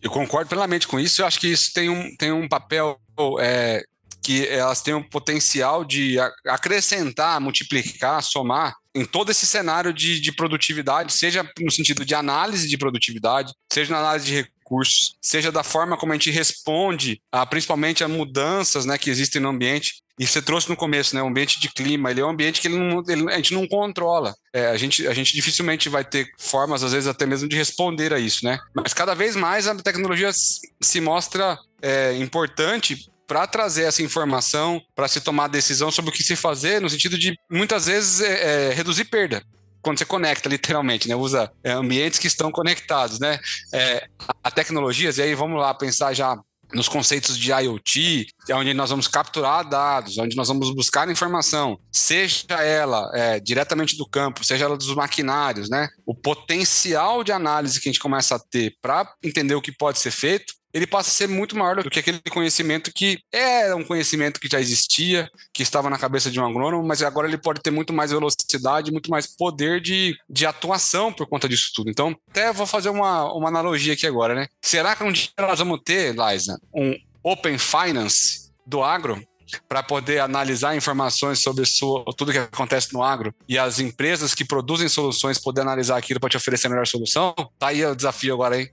Eu 0.02 0.10
concordo 0.10 0.50
plenamente 0.50 0.88
com 0.88 1.00
isso. 1.00 1.22
Eu 1.22 1.26
acho 1.26 1.40
que 1.40 1.48
isso 1.48 1.72
tem 1.72 1.90
um, 1.90 2.16
tem 2.18 2.32
um 2.32 2.48
papel 2.48 3.00
é, 3.40 3.84
que 4.24 4.48
elas 4.48 4.82
têm 4.82 4.94
o 4.94 5.04
potencial 5.04 5.84
de 5.84 6.18
acrescentar, 6.48 7.40
multiplicar, 7.42 8.24
somar 8.24 8.74
em 8.96 9.06
todo 9.06 9.32
esse 9.32 9.46
cenário 9.46 9.92
de, 9.92 10.20
de, 10.20 10.32
produtividade, 10.32 11.14
seja 11.14 11.48
no 11.60 11.72
sentido 11.72 12.06
de 12.06 12.16
análise 12.16 12.68
de 12.68 12.78
produtividade, 12.78 13.54
seja 13.72 13.92
na 13.92 14.00
análise 14.00 14.26
de 14.26 14.36
recursos, 14.36 15.16
seja 15.22 15.52
da 15.52 15.64
forma 15.64 15.98
como 15.98 16.14
a 16.14 16.16
gente 16.16 16.32
responde, 16.32 17.22
a, 17.32 17.46
principalmente 17.46 18.04
a 18.04 18.08
mudanças 18.08 18.86
né, 18.86 18.98
que 18.98 19.10
existem 19.10 19.42
no 19.42 19.50
ambiente. 19.50 20.04
E 20.20 20.28
você 20.28 20.44
trouxe 20.44 20.70
no 20.70 20.76
começo, 20.76 21.16
né? 21.16 21.24
O 21.24 21.28
ambiente 21.28 21.60
de 21.60 21.68
clima, 21.70 22.12
ele 22.12 22.22
é 22.22 22.26
um 22.26 22.30
ambiente 22.30 22.62
que 22.62 22.70
não, 22.70 23.04
ele, 23.08 23.34
a 23.34 23.38
gente 23.38 23.52
não 23.52 23.68
controla. 23.68 24.36
É, 24.54 24.68
a, 24.68 24.78
gente, 24.78 25.08
a 25.08 25.14
gente 25.14 25.34
dificilmente 25.34 25.90
vai 25.90 26.06
ter 26.06 26.30
formas, 26.38 26.84
às 26.84 26.92
vezes, 26.92 27.08
até 27.08 27.26
mesmo 27.26 27.50
de 27.50 27.58
responder 27.58 28.14
a 28.14 28.20
isso, 28.20 28.46
né? 28.46 28.60
Mas 28.76 28.94
cada 28.94 29.16
vez 29.16 29.36
mais 29.36 29.68
a 29.68 29.74
tecnologia 29.74 30.30
se 30.32 31.02
mostra 31.02 31.58
é, 31.84 32.16
importante 32.18 33.12
para 33.28 33.46
trazer 33.46 33.84
essa 33.84 34.02
informação, 34.02 34.82
para 34.96 35.08
se 35.08 35.22
tomar 35.22 35.48
decisão 35.48 35.92
sobre 35.92 36.12
o 36.12 36.14
que 36.14 36.24
se 36.24 36.36
fazer, 36.36 36.82
no 36.82 36.90
sentido 36.90 37.18
de 37.18 37.36
muitas 37.50 37.86
vezes 37.86 38.22
é, 38.22 38.70
é, 38.70 38.74
reduzir 38.74 39.06
perda 39.06 39.44
quando 39.82 40.00
você 40.00 40.06
conecta, 40.06 40.48
literalmente, 40.48 41.10
né? 41.10 41.16
Usa 41.16 41.52
é, 41.62 41.74
ambientes 41.74 42.18
que 42.18 42.26
estão 42.26 42.50
conectados, 42.50 43.20
né? 43.20 43.38
É, 43.74 44.08
a 44.42 44.50
tecnologias, 44.50 45.18
e 45.18 45.22
aí 45.22 45.36
vamos 45.36 45.60
lá 45.60 45.74
pensar 45.74 46.14
já 46.14 46.38
nos 46.74 46.88
conceitos 46.88 47.38
de 47.38 47.52
IoT, 47.52 48.28
é 48.50 48.56
onde 48.56 48.74
nós 48.74 48.90
vamos 48.90 49.08
capturar 49.08 49.68
dados, 49.68 50.18
onde 50.18 50.36
nós 50.36 50.48
vamos 50.48 50.74
buscar 50.74 51.10
informação, 51.10 51.78
seja 51.92 52.46
ela 52.64 53.12
é, 53.14 53.40
diretamente 53.40 53.96
do 53.98 54.08
campo, 54.08 54.44
seja 54.44 54.66
ela 54.66 54.78
dos 54.78 54.96
maquinários, 54.96 55.70
né? 55.70 55.90
O 56.06 56.16
potencial 56.16 57.24
de 57.24 57.32
análise 57.32 57.80
que 57.80 57.90
a 57.90 57.92
gente 57.92 58.02
começa 58.02 58.36
a 58.36 58.40
ter 58.40 58.76
para 58.82 59.08
entender 59.22 59.54
o 59.54 59.62
que 59.62 59.72
pode 59.72 60.00
ser 60.00 60.12
feito 60.12 60.54
ele 60.74 60.88
passa 60.88 61.10
a 61.10 61.14
ser 61.14 61.28
muito 61.28 61.56
maior 61.56 61.84
do 61.84 61.90
que 61.90 62.00
aquele 62.00 62.20
conhecimento 62.32 62.92
que 62.94 63.20
era 63.32 63.76
um 63.76 63.84
conhecimento 63.84 64.40
que 64.40 64.50
já 64.52 64.60
existia, 64.60 65.30
que 65.54 65.62
estava 65.62 65.90
na 65.90 66.00
cabeça 66.00 66.32
de 66.32 66.40
um 66.40 66.46
agrônomo, 66.46 66.86
mas 66.86 67.02
agora 67.04 67.28
ele 67.28 67.38
pode 67.38 67.62
ter 67.62 67.72
muito 67.72 67.94
mais 67.94 68.12
velocidade, 68.12 68.92
muito 68.92 69.10
mais 69.10 69.28
poder 69.28 69.80
de, 69.80 70.16
de 70.28 70.46
atuação 70.46 71.14
por 71.14 71.28
conta 71.28 71.48
disso 71.48 71.72
tudo. 71.76 71.90
Então, 71.90 72.16
até 72.30 72.52
vou 72.52 72.66
fazer 72.66 72.90
uma, 72.90 73.32
uma 73.34 73.50
analogia 73.50 73.94
aqui 73.94 74.08
agora, 74.08 74.34
né? 74.34 74.48
Será 74.62 74.96
que 74.96 75.04
um 75.04 75.12
dia 75.12 75.30
nós 75.40 75.60
vamos 75.60 75.80
ter, 75.86 76.16
Liza, 76.16 76.60
um 76.74 76.96
Open 77.24 77.58
Finance 77.58 78.52
do 78.66 78.84
agro? 78.84 79.24
para 79.68 79.84
poder 79.84 80.20
analisar 80.20 80.76
informações 80.76 81.40
sobre 81.40 81.64
sua, 81.66 82.04
tudo 82.18 82.32
que 82.32 82.40
acontece 82.40 82.92
no 82.92 83.04
agro 83.04 83.32
e 83.48 83.58
as 83.58 83.80
empresas 83.80 84.34
que 84.34 84.44
produzem 84.44 84.90
soluções 84.90 85.38
poder 85.38 85.62
analisar 85.62 85.98
aquilo 85.98 86.20
para 86.20 86.30
te 86.30 86.38
oferecer 86.38 86.66
a 86.66 86.70
melhor 86.72 86.88
solução? 86.88 87.36
Tá 87.60 87.68
aí 87.68 87.86
o 87.86 87.96
desafio 87.96 88.34
agora, 88.34 88.60
hein? 88.60 88.70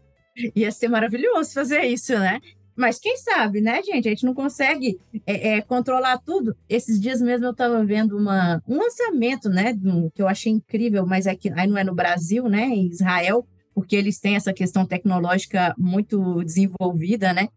Ia 0.54 0.70
ser 0.70 0.88
maravilhoso 0.88 1.52
fazer 1.52 1.82
isso, 1.84 2.12
né? 2.18 2.40
Mas 2.76 2.98
quem 2.98 3.16
sabe, 3.18 3.60
né, 3.60 3.82
gente? 3.82 4.08
A 4.08 4.10
gente 4.10 4.24
não 4.24 4.32
consegue 4.32 4.98
é, 5.26 5.56
é, 5.56 5.60
controlar 5.60 6.18
tudo. 6.18 6.56
Esses 6.68 6.98
dias 6.98 7.20
mesmo 7.20 7.46
eu 7.46 7.50
estava 7.50 7.84
vendo 7.84 8.16
uma, 8.16 8.62
um 8.66 8.78
lançamento, 8.78 9.50
né, 9.50 9.74
que 10.14 10.22
eu 10.22 10.26
achei 10.26 10.50
incrível, 10.50 11.04
mas 11.04 11.26
aqui 11.26 11.52
aí 11.54 11.66
não 11.66 11.76
é 11.76 11.84
no 11.84 11.94
Brasil, 11.94 12.48
né, 12.48 12.62
em 12.64 12.86
Israel, 12.86 13.46
porque 13.74 13.94
eles 13.94 14.18
têm 14.18 14.34
essa 14.34 14.52
questão 14.52 14.86
tecnológica 14.86 15.74
muito 15.76 16.42
desenvolvida, 16.42 17.32
né? 17.34 17.48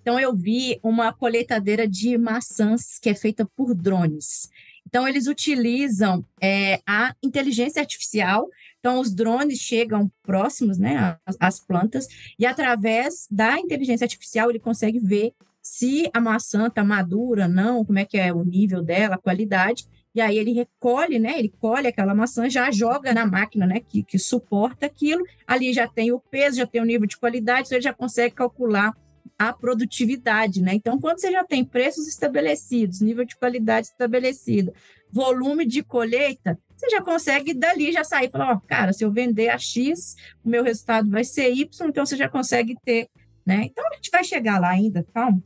Então 0.00 0.18
eu 0.18 0.34
vi 0.34 0.80
uma 0.82 1.12
colheitadeira 1.12 1.86
de 1.86 2.18
maçãs 2.18 2.98
que 3.00 3.08
é 3.08 3.14
feita 3.14 3.48
por 3.56 3.74
drones. 3.74 4.48
Então 4.84 5.06
eles 5.06 5.28
utilizam 5.28 6.24
é, 6.40 6.80
a 6.84 7.14
inteligência 7.22 7.80
artificial 7.80 8.48
então, 8.82 8.98
os 8.98 9.14
drones 9.14 9.58
chegam 9.58 10.10
próximos 10.24 10.76
né, 10.76 11.16
às, 11.38 11.60
plantas 11.60 12.08
e, 12.36 12.44
através 12.44 13.28
da 13.30 13.56
inteligência 13.56 14.04
artificial, 14.04 14.50
ele 14.50 14.58
consegue 14.58 14.98
ver 14.98 15.32
se 15.62 16.10
a 16.12 16.20
maçã 16.20 16.66
está 16.66 16.82
madura, 16.82 17.46
não, 17.46 17.84
como 17.84 18.00
é 18.00 18.04
que 18.04 18.18
é 18.18 18.32
o 18.32 18.44
nível 18.44 18.82
dela, 18.82 19.14
a 19.14 19.18
qualidade. 19.18 19.86
E 20.12 20.20
aí 20.20 20.36
ele 20.36 20.52
recolhe, 20.52 21.20
né? 21.20 21.38
Ele 21.38 21.54
colhe 21.60 21.86
aquela 21.86 22.12
maçã, 22.12 22.50
já 22.50 22.72
joga 22.72 23.14
na 23.14 23.24
máquina, 23.24 23.68
né? 23.68 23.78
Que, 23.88 24.02
que 24.02 24.18
suporta 24.18 24.86
aquilo. 24.86 25.24
Ali 25.46 25.72
já 25.72 25.86
tem 25.86 26.10
o 26.10 26.18
peso, 26.18 26.56
já 26.56 26.66
tem 26.66 26.80
o 26.80 26.84
nível 26.84 27.06
de 27.06 27.16
qualidade, 27.16 27.68
então 27.68 27.76
ele 27.76 27.84
já 27.84 27.94
consegue 27.94 28.34
calcular 28.34 28.92
a 29.38 29.52
produtividade, 29.52 30.60
né? 30.60 30.74
Então, 30.74 30.98
quando 30.98 31.20
você 31.20 31.30
já 31.30 31.44
tem 31.44 31.64
preços 31.64 32.08
estabelecidos, 32.08 33.00
nível 33.00 33.24
de 33.24 33.36
qualidade 33.36 33.86
estabelecido, 33.86 34.74
volume 35.08 35.64
de 35.64 35.84
colheita, 35.84 36.58
você 36.82 36.90
já 36.90 37.00
consegue 37.00 37.54
dali 37.54 37.92
já 37.92 38.02
sair 38.02 38.26
e 38.26 38.30
falar, 38.30 38.52
ó, 38.52 38.60
cara, 38.66 38.92
se 38.92 39.04
eu 39.04 39.12
vender 39.12 39.50
a 39.50 39.58
X, 39.58 40.16
o 40.44 40.48
meu 40.48 40.64
resultado 40.64 41.08
vai 41.08 41.22
ser 41.22 41.52
Y, 41.52 41.88
então 41.88 42.04
você 42.04 42.16
já 42.16 42.28
consegue 42.28 42.74
ter, 42.84 43.08
né? 43.46 43.66
Então 43.66 43.86
a 43.88 43.94
gente 43.94 44.10
vai 44.10 44.24
chegar 44.24 44.60
lá 44.60 44.70
ainda, 44.70 45.06
calma. 45.14 45.40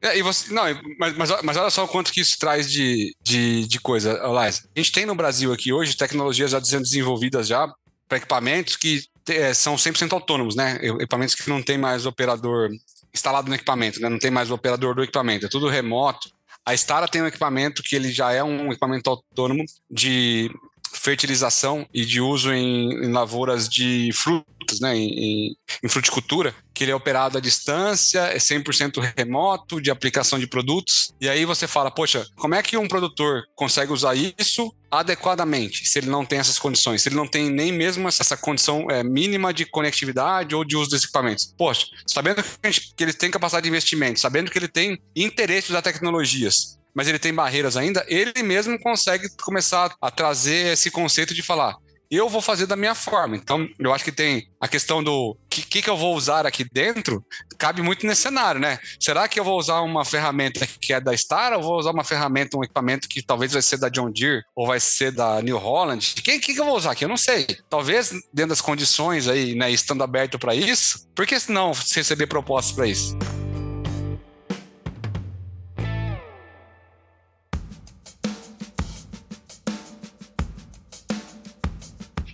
É, 0.00 0.18
e 0.18 0.22
você, 0.22 0.52
não, 0.52 0.64
mas, 0.98 1.16
mas, 1.16 1.42
mas, 1.42 1.56
olha 1.56 1.70
só 1.70 1.84
o 1.84 1.88
quanto 1.88 2.10
que 2.10 2.20
isso 2.20 2.36
traz 2.38 2.70
de, 2.70 3.14
de, 3.22 3.68
de 3.68 3.80
coisa, 3.80 4.14
Lais. 4.26 4.66
A 4.74 4.80
gente 4.80 4.90
tem 4.90 5.06
no 5.06 5.14
Brasil 5.14 5.52
aqui 5.52 5.72
hoje 5.72 5.96
tecnologias 5.96 6.50
já 6.50 6.64
sendo 6.64 6.82
desenvolvidas 6.82 7.46
já 7.46 7.72
para 8.08 8.18
equipamentos 8.18 8.74
que 8.74 9.04
é, 9.28 9.54
são 9.54 9.76
100% 9.76 10.12
autônomos, 10.12 10.56
né? 10.56 10.80
Equipamentos 10.82 11.34
que 11.34 11.48
não 11.48 11.62
tem 11.62 11.78
mais 11.78 12.04
operador 12.04 12.70
instalado 13.14 13.48
no 13.48 13.54
equipamento, 13.54 14.00
né? 14.00 14.08
Não 14.08 14.18
tem 14.18 14.30
mais 14.30 14.50
o 14.50 14.54
operador 14.54 14.94
do 14.94 15.04
equipamento, 15.04 15.46
é 15.46 15.48
tudo 15.48 15.68
remoto. 15.68 16.30
A 16.64 16.74
Stara 16.74 17.08
tem 17.08 17.22
um 17.22 17.26
equipamento 17.26 17.82
que 17.82 17.96
ele 17.96 18.12
já 18.12 18.32
é 18.32 18.42
um 18.42 18.70
equipamento 18.70 19.10
autônomo 19.10 19.64
de 19.90 20.50
fertilização 20.92 21.86
e 21.92 22.04
de 22.04 22.20
uso 22.20 22.52
em, 22.52 23.04
em 23.04 23.12
lavouras 23.12 23.68
de 23.68 24.10
frutas, 24.12 24.78
né, 24.80 24.96
em, 24.96 25.56
em, 25.82 25.88
fruticultura, 25.88 26.54
que 26.72 26.84
ele 26.84 26.92
é 26.92 26.94
operado 26.94 27.38
à 27.38 27.40
distância, 27.40 28.20
é 28.20 28.36
100% 28.36 29.14
remoto, 29.16 29.80
de 29.80 29.90
aplicação 29.90 30.38
de 30.38 30.46
produtos. 30.46 31.12
E 31.20 31.28
aí 31.28 31.44
você 31.44 31.66
fala, 31.66 31.90
poxa, 31.90 32.26
como 32.36 32.54
é 32.54 32.62
que 32.62 32.76
um 32.76 32.86
produtor 32.86 33.42
consegue 33.56 33.92
usar 33.92 34.14
isso 34.14 34.72
adequadamente, 34.92 35.88
se 35.88 35.98
ele 35.98 36.10
não 36.10 36.22
tem 36.22 36.38
essas 36.38 36.58
condições, 36.58 37.00
se 37.00 37.08
ele 37.08 37.16
não 37.16 37.26
tem 37.26 37.50
nem 37.50 37.72
mesmo 37.72 38.06
essa 38.06 38.36
condição 38.36 38.90
é, 38.90 39.02
mínima 39.02 39.52
de 39.52 39.64
conectividade 39.64 40.54
ou 40.54 40.64
de 40.64 40.76
uso 40.76 40.90
dos 40.90 41.02
equipamentos. 41.02 41.54
Poxa, 41.56 41.86
sabendo 42.06 42.42
que, 42.42 42.50
gente, 42.62 42.92
que 42.94 43.02
ele 43.02 43.14
tem 43.14 43.30
capacidade 43.30 43.64
de 43.64 43.70
investimento, 43.70 44.20
sabendo 44.20 44.50
que 44.50 44.58
ele 44.58 44.68
tem 44.68 44.98
interesse 45.16 45.72
das 45.72 45.82
tecnologias, 45.82 46.78
mas 46.94 47.08
ele 47.08 47.18
tem 47.18 47.32
barreiras 47.32 47.74
ainda, 47.74 48.04
ele 48.06 48.42
mesmo 48.42 48.78
consegue 48.78 49.26
começar 49.42 49.94
a 49.98 50.10
trazer 50.10 50.74
esse 50.74 50.90
conceito 50.90 51.32
de 51.32 51.42
falar: 51.42 51.74
eu 52.16 52.28
vou 52.28 52.42
fazer 52.42 52.66
da 52.66 52.76
minha 52.76 52.94
forma. 52.94 53.36
Então, 53.36 53.66
eu 53.78 53.92
acho 53.92 54.04
que 54.04 54.12
tem 54.12 54.46
a 54.60 54.68
questão 54.68 55.02
do 55.02 55.36
que, 55.48 55.82
que, 55.82 55.90
eu 55.90 55.96
vou 55.96 56.14
usar 56.14 56.46
aqui 56.46 56.64
dentro, 56.70 57.24
cabe 57.58 57.82
muito 57.82 58.06
nesse 58.06 58.22
cenário, 58.22 58.60
né? 58.60 58.78
Será 59.00 59.26
que 59.26 59.40
eu 59.40 59.44
vou 59.44 59.58
usar 59.58 59.80
uma 59.80 60.04
ferramenta 60.04 60.66
que 60.80 60.92
é 60.92 61.00
da 61.00 61.16
Star 61.16 61.52
ou 61.54 61.62
vou 61.62 61.78
usar 61.78 61.90
uma 61.90 62.04
ferramenta, 62.04 62.56
um 62.56 62.64
equipamento 62.64 63.08
que 63.08 63.22
talvez 63.22 63.52
vai 63.52 63.62
ser 63.62 63.78
da 63.78 63.88
John 63.88 64.10
Deere 64.10 64.42
ou 64.54 64.66
vai 64.66 64.78
ser 64.78 65.12
da 65.12 65.40
New 65.42 65.58
Holland? 65.58 66.14
Quem 66.22 66.38
que, 66.38 66.54
que 66.54 66.60
eu 66.60 66.64
vou 66.64 66.76
usar 66.76 66.92
aqui? 66.92 67.04
Eu 67.04 67.08
não 67.08 67.16
sei. 67.16 67.46
Talvez 67.68 68.10
dentro 68.32 68.50
das 68.50 68.60
condições 68.60 69.26
aí, 69.28 69.54
né, 69.54 69.70
estando 69.70 70.04
aberto 70.04 70.38
para 70.38 70.54
isso, 70.54 71.06
por 71.14 71.26
que 71.26 71.36
não 71.48 71.72
receber 71.72 72.26
propostas 72.26 72.74
para 72.74 72.86
isso? 72.86 73.16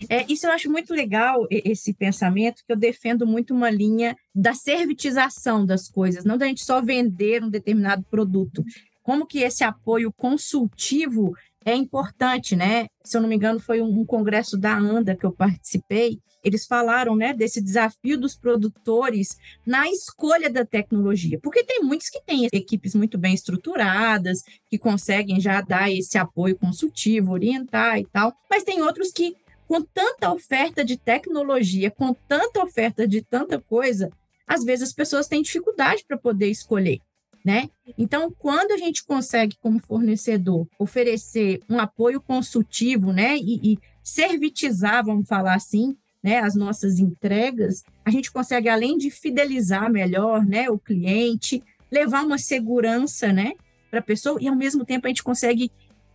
É, 0.08 0.24
isso 0.30 0.46
eu 0.46 0.52
acho 0.52 0.70
muito 0.70 0.94
legal, 0.94 1.46
esse 1.50 1.92
pensamento, 1.92 2.62
que 2.66 2.72
eu 2.72 2.76
defendo 2.76 3.26
muito 3.26 3.52
uma 3.52 3.70
linha 3.70 4.16
da 4.34 4.54
servitização 4.54 5.66
das 5.66 5.88
coisas, 5.88 6.24
não 6.24 6.38
da 6.38 6.46
gente 6.46 6.64
só 6.64 6.80
vender 6.80 7.44
um 7.44 7.50
determinado 7.50 8.04
produto. 8.10 8.64
Como 9.02 9.26
que 9.26 9.40
esse 9.40 9.64
apoio 9.64 10.12
consultivo 10.12 11.34
é 11.64 11.74
importante, 11.74 12.56
né? 12.56 12.86
Se 13.04 13.16
eu 13.16 13.20
não 13.20 13.28
me 13.28 13.36
engano, 13.36 13.60
foi 13.60 13.82
um, 13.82 14.04
congresso 14.04 14.56
da 14.56 14.76
ANDA 14.76 15.14
que 15.14 15.26
eu 15.26 15.32
participei, 15.32 16.18
eles 16.42 16.66
falaram 16.66 17.16
né, 17.16 17.34
desse 17.34 17.60
desafio 17.60 18.18
dos 18.18 18.36
produtores 18.36 19.36
na 19.66 19.88
escolha 19.88 20.48
da 20.48 20.64
tecnologia, 20.64 21.38
porque 21.42 21.64
tem 21.64 21.82
muitos 21.82 22.08
que 22.08 22.22
têm 22.22 22.48
equipes 22.52 22.94
muito 22.94 23.18
bem 23.18 23.34
estruturadas, 23.34 24.42
que 24.70 24.78
conseguem 24.78 25.40
já 25.40 25.60
dar 25.60 25.90
esse 25.90 26.16
apoio 26.16 26.56
consultivo, 26.56 27.32
orientar 27.32 27.98
e 27.98 28.06
tal, 28.06 28.32
mas 28.48 28.62
tem 28.62 28.80
outros 28.80 29.10
que 29.10 29.36
com 29.68 29.82
tanta 29.82 30.32
oferta 30.32 30.82
de 30.82 30.96
tecnologia, 30.96 31.90
com 31.90 32.14
tanta 32.26 32.64
oferta 32.64 33.06
de 33.06 33.20
tanta 33.20 33.60
coisa, 33.60 34.10
às 34.46 34.64
vezes 34.64 34.88
as 34.88 34.94
pessoas 34.94 35.28
têm 35.28 35.42
dificuldade 35.42 36.04
para 36.08 36.16
poder 36.16 36.48
escolher, 36.48 37.00
né? 37.44 37.68
Então, 37.98 38.34
quando 38.38 38.72
a 38.72 38.78
gente 38.78 39.04
consegue, 39.04 39.58
como 39.60 39.78
fornecedor, 39.78 40.66
oferecer 40.78 41.60
um 41.68 41.78
apoio 41.78 42.18
consultivo, 42.18 43.12
né, 43.12 43.36
e, 43.36 43.74
e 43.74 43.78
servitizar, 44.02 45.04
vamos 45.04 45.28
falar 45.28 45.54
assim, 45.54 45.94
né, 46.22 46.38
as 46.38 46.54
nossas 46.54 46.98
entregas, 46.98 47.84
a 48.06 48.10
gente 48.10 48.32
consegue, 48.32 48.70
além 48.70 48.96
de 48.96 49.10
fidelizar 49.10 49.92
melhor, 49.92 50.46
né, 50.46 50.70
o 50.70 50.78
cliente, 50.78 51.62
levar 51.92 52.24
uma 52.24 52.38
segurança, 52.38 53.30
né, 53.34 53.52
para 53.90 54.00
a 54.00 54.02
pessoa, 54.02 54.38
e 54.40 54.48
ao 54.48 54.56
mesmo 54.56 54.82
tempo 54.84 55.06
a 55.06 55.10
gente 55.10 55.22
consegue 55.22 55.70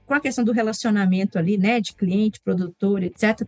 com 0.05 0.13
a 0.13 0.19
questão 0.19 0.43
do 0.43 0.51
relacionamento 0.51 1.37
ali, 1.37 1.57
né, 1.57 1.79
de 1.79 1.93
cliente, 1.93 2.41
produtor, 2.41 3.03
etc., 3.03 3.47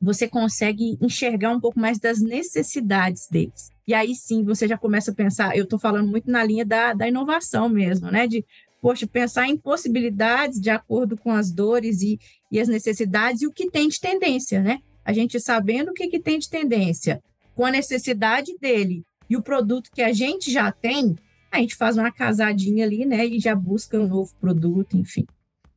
você 0.00 0.28
consegue 0.28 0.98
enxergar 1.00 1.50
um 1.50 1.60
pouco 1.60 1.80
mais 1.80 1.98
das 1.98 2.20
necessidades 2.20 3.26
deles. 3.30 3.70
E 3.86 3.94
aí 3.94 4.14
sim 4.14 4.44
você 4.44 4.68
já 4.68 4.76
começa 4.76 5.10
a 5.10 5.14
pensar, 5.14 5.56
eu 5.56 5.64
estou 5.64 5.78
falando 5.78 6.08
muito 6.08 6.30
na 6.30 6.44
linha 6.44 6.64
da, 6.64 6.92
da 6.92 7.08
inovação 7.08 7.68
mesmo, 7.68 8.10
né? 8.10 8.26
De, 8.26 8.44
poxa, 8.82 9.06
pensar 9.06 9.48
em 9.48 9.56
possibilidades 9.56 10.60
de 10.60 10.68
acordo 10.68 11.16
com 11.16 11.30
as 11.30 11.50
dores 11.50 12.02
e, 12.02 12.18
e 12.52 12.60
as 12.60 12.68
necessidades 12.68 13.42
e 13.42 13.46
o 13.46 13.52
que 13.52 13.70
tem 13.70 13.88
de 13.88 13.98
tendência, 13.98 14.62
né? 14.62 14.80
A 15.04 15.12
gente 15.12 15.40
sabendo 15.40 15.90
o 15.90 15.94
que, 15.94 16.08
que 16.08 16.20
tem 16.20 16.38
de 16.38 16.50
tendência, 16.50 17.22
com 17.54 17.64
a 17.64 17.70
necessidade 17.70 18.56
dele 18.60 19.02
e 19.28 19.36
o 19.36 19.42
produto 19.42 19.90
que 19.90 20.02
a 20.02 20.12
gente 20.12 20.50
já 20.50 20.70
tem, 20.70 21.16
a 21.50 21.58
gente 21.58 21.76
faz 21.76 21.96
uma 21.96 22.12
casadinha 22.12 22.84
ali, 22.84 23.06
né? 23.06 23.24
E 23.26 23.40
já 23.40 23.54
busca 23.54 23.98
um 23.98 24.08
novo 24.08 24.32
produto, 24.40 24.96
enfim. 24.96 25.24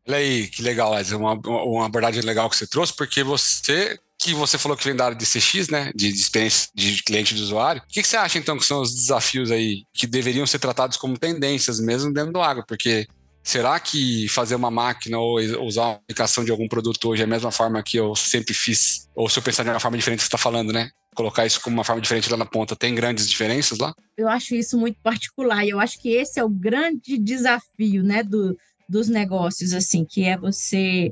Olha 0.08 0.18
aí, 0.18 0.48
que 0.48 0.62
legal, 0.62 0.98
Liz. 0.98 1.12
Uma, 1.12 1.34
uma 1.34 1.86
abordagem 1.86 2.22
legal 2.22 2.50
que 2.50 2.56
você 2.56 2.66
trouxe, 2.66 2.94
porque 2.96 3.24
você 3.24 4.00
que 4.20 4.34
você 4.34 4.58
falou 4.58 4.76
que 4.76 4.84
vem 4.84 4.96
da 4.96 5.06
área 5.06 5.18
de 5.18 5.26
CX, 5.26 5.70
né? 5.70 5.92
De, 5.96 6.12
de 6.12 6.20
experiência 6.20 6.70
de 6.74 7.04
cliente 7.04 7.36
de 7.36 7.42
usuário. 7.42 7.82
O 7.84 7.88
que, 7.88 8.02
que, 8.02 8.08
você 8.08 8.18
acha, 8.18 8.40
então, 8.40 8.58
que 8.58 8.66
são 8.66 8.82
os 8.82 8.94
desafios 8.94 9.52
aí 9.52 9.84
que 9.94 10.08
deveriam 10.08 10.48
ser 10.48 10.60
tratados 10.60 10.98
como 10.98 11.18
tendências 11.18 11.80
mesmo 11.80 12.12
dentro 12.12 12.34
do 12.34 12.42
agro? 12.42 12.66
Porque 12.68 13.08
será 13.44 13.80
que 13.80 14.28
fazer 14.30 14.56
uma 14.56 14.72
máquina 14.72 15.20
ou 15.20 15.40
usar 15.64 15.84
uma 15.84 15.94
aplicação 15.94 16.44
de 16.44 16.52
algum 16.52 16.68
produto 16.68 17.10
hoje 17.10 17.22
é 17.22 17.26
a 17.26 17.30
mesma 17.30 17.52
forma 17.52 17.84
que 17.84 17.98
eu 17.98 18.16
sempre 18.16 18.54
fiz? 18.54 19.08
Ou 19.16 19.30
se 19.30 19.38
eu 19.38 19.44
pensar 19.44 19.64
de 19.64 19.70
uma 19.70 19.80
forma 19.80 19.98
diferente, 19.98 20.22
você 20.22 20.28
está 20.28 20.38
falando, 20.38 20.74
né? 20.74 20.90
Colocar 21.16 21.46
isso 21.46 21.62
como 21.62 21.76
uma 21.76 21.84
forma 21.84 22.02
diferente 22.02 22.30
lá 22.30 22.38
na 22.38 22.46
ponta, 22.46 22.76
tem 22.76 22.96
grandes 22.96 23.30
diferenças 23.30 23.78
lá? 23.78 23.94
Eu 24.18 24.28
acho 24.28 24.56
isso 24.56 24.78
muito 24.78 25.00
particular 25.02 25.64
e 25.64 25.70
eu 25.70 25.80
acho 25.80 26.00
que 26.00 26.10
esse 26.10 26.40
é 26.40 26.44
o 26.44 26.50
grande 26.50 27.18
desafio, 27.18 28.04
né, 28.04 28.24
do, 28.24 28.58
dos 28.88 29.10
negócios, 29.10 29.74
assim, 29.74 30.06
que 30.06 30.24
é 30.24 30.38
você 30.38 31.12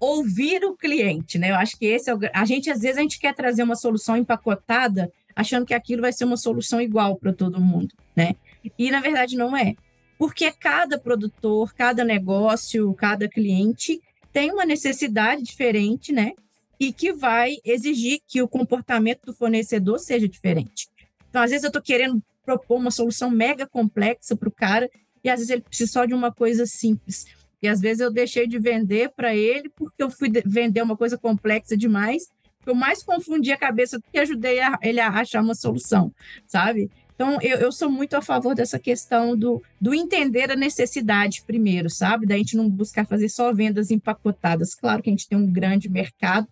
ouvir 0.00 0.64
o 0.64 0.76
cliente, 0.76 1.38
né? 1.38 1.50
Eu 1.50 1.56
acho 1.56 1.76
que 1.76 1.86
esse 1.86 2.08
é 2.10 2.14
o... 2.14 2.18
A 2.32 2.44
gente, 2.44 2.70
às 2.70 2.80
vezes, 2.80 2.98
a 2.98 3.02
gente 3.02 3.18
quer 3.18 3.34
trazer 3.34 3.62
uma 3.62 3.76
solução 3.76 4.16
empacotada, 4.16 5.12
achando 5.34 5.66
que 5.66 5.74
aquilo 5.74 6.02
vai 6.02 6.12
ser 6.12 6.24
uma 6.24 6.36
solução 6.36 6.80
igual 6.80 7.16
para 7.16 7.32
todo 7.32 7.60
mundo, 7.60 7.94
né? 8.14 8.34
E, 8.78 8.90
na 8.90 9.00
verdade, 9.00 9.36
não 9.36 9.56
é. 9.56 9.74
Porque 10.18 10.50
cada 10.50 10.98
produtor, 10.98 11.72
cada 11.74 12.04
negócio, 12.04 12.92
cada 12.94 13.28
cliente 13.28 14.00
tem 14.32 14.50
uma 14.50 14.64
necessidade 14.64 15.42
diferente, 15.42 16.12
né? 16.12 16.32
E 16.78 16.92
que 16.92 17.12
vai 17.12 17.56
exigir 17.64 18.20
que 18.26 18.42
o 18.42 18.48
comportamento 18.48 19.22
do 19.24 19.34
fornecedor 19.34 19.98
seja 19.98 20.28
diferente. 20.28 20.88
Então, 21.28 21.42
às 21.42 21.50
vezes, 21.50 21.64
eu 21.64 21.68
estou 21.68 21.82
querendo 21.82 22.22
propor 22.44 22.78
uma 22.78 22.90
solução 22.90 23.30
mega 23.30 23.66
complexa 23.66 24.36
para 24.36 24.48
o 24.48 24.52
cara 24.52 24.88
e 25.22 25.30
às 25.30 25.40
vezes 25.40 25.50
ele 25.50 25.62
precisa 25.62 25.90
só 25.90 26.04
de 26.04 26.14
uma 26.14 26.32
coisa 26.32 26.66
simples. 26.66 27.26
E 27.62 27.68
às 27.68 27.80
vezes 27.80 28.00
eu 28.00 28.10
deixei 28.10 28.46
de 28.46 28.58
vender 28.58 29.10
para 29.10 29.34
ele 29.34 29.68
porque 29.70 30.02
eu 30.02 30.10
fui 30.10 30.30
vender 30.44 30.82
uma 30.82 30.96
coisa 30.96 31.18
complexa 31.18 31.76
demais. 31.76 32.28
Eu 32.64 32.74
mais 32.74 33.02
confundi 33.02 33.50
a 33.50 33.56
cabeça 33.56 33.98
do 33.98 34.04
que 34.10 34.18
ajudei 34.18 34.60
a, 34.60 34.78
ele 34.82 35.00
a 35.00 35.08
achar 35.08 35.42
uma 35.42 35.54
solução, 35.54 36.12
sabe? 36.46 36.90
Então, 37.14 37.36
eu, 37.42 37.58
eu 37.58 37.72
sou 37.72 37.90
muito 37.90 38.14
a 38.14 38.22
favor 38.22 38.54
dessa 38.54 38.78
questão 38.78 39.36
do, 39.36 39.60
do 39.80 39.92
entender 39.92 40.52
a 40.52 40.56
necessidade 40.56 41.42
primeiro, 41.44 41.90
sabe? 41.90 42.26
Da 42.26 42.36
gente 42.36 42.56
não 42.56 42.70
buscar 42.70 43.04
fazer 43.04 43.28
só 43.28 43.52
vendas 43.52 43.90
empacotadas. 43.90 44.72
Claro 44.72 45.02
que 45.02 45.10
a 45.10 45.12
gente 45.12 45.28
tem 45.28 45.36
um 45.36 45.50
grande 45.50 45.88
mercado, 45.88 46.46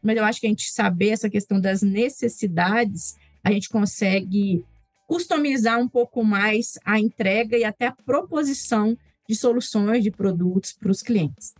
mas 0.00 0.16
eu 0.16 0.24
acho 0.24 0.40
que 0.40 0.46
a 0.46 0.48
gente 0.48 0.70
saber 0.70 1.08
essa 1.08 1.28
questão 1.28 1.60
das 1.60 1.82
necessidades, 1.82 3.16
a 3.42 3.50
gente 3.50 3.68
consegue 3.68 4.64
customizar 5.12 5.78
um 5.78 5.86
pouco 5.86 6.24
mais 6.24 6.78
a 6.86 6.98
entrega 6.98 7.58
e 7.58 7.64
até 7.64 7.86
a 7.86 7.92
proposição 7.92 8.96
de 9.28 9.34
soluções 9.34 10.02
de 10.02 10.10
produtos 10.10 10.72
para 10.72 10.90
os 10.90 11.02
clientes. 11.02 11.52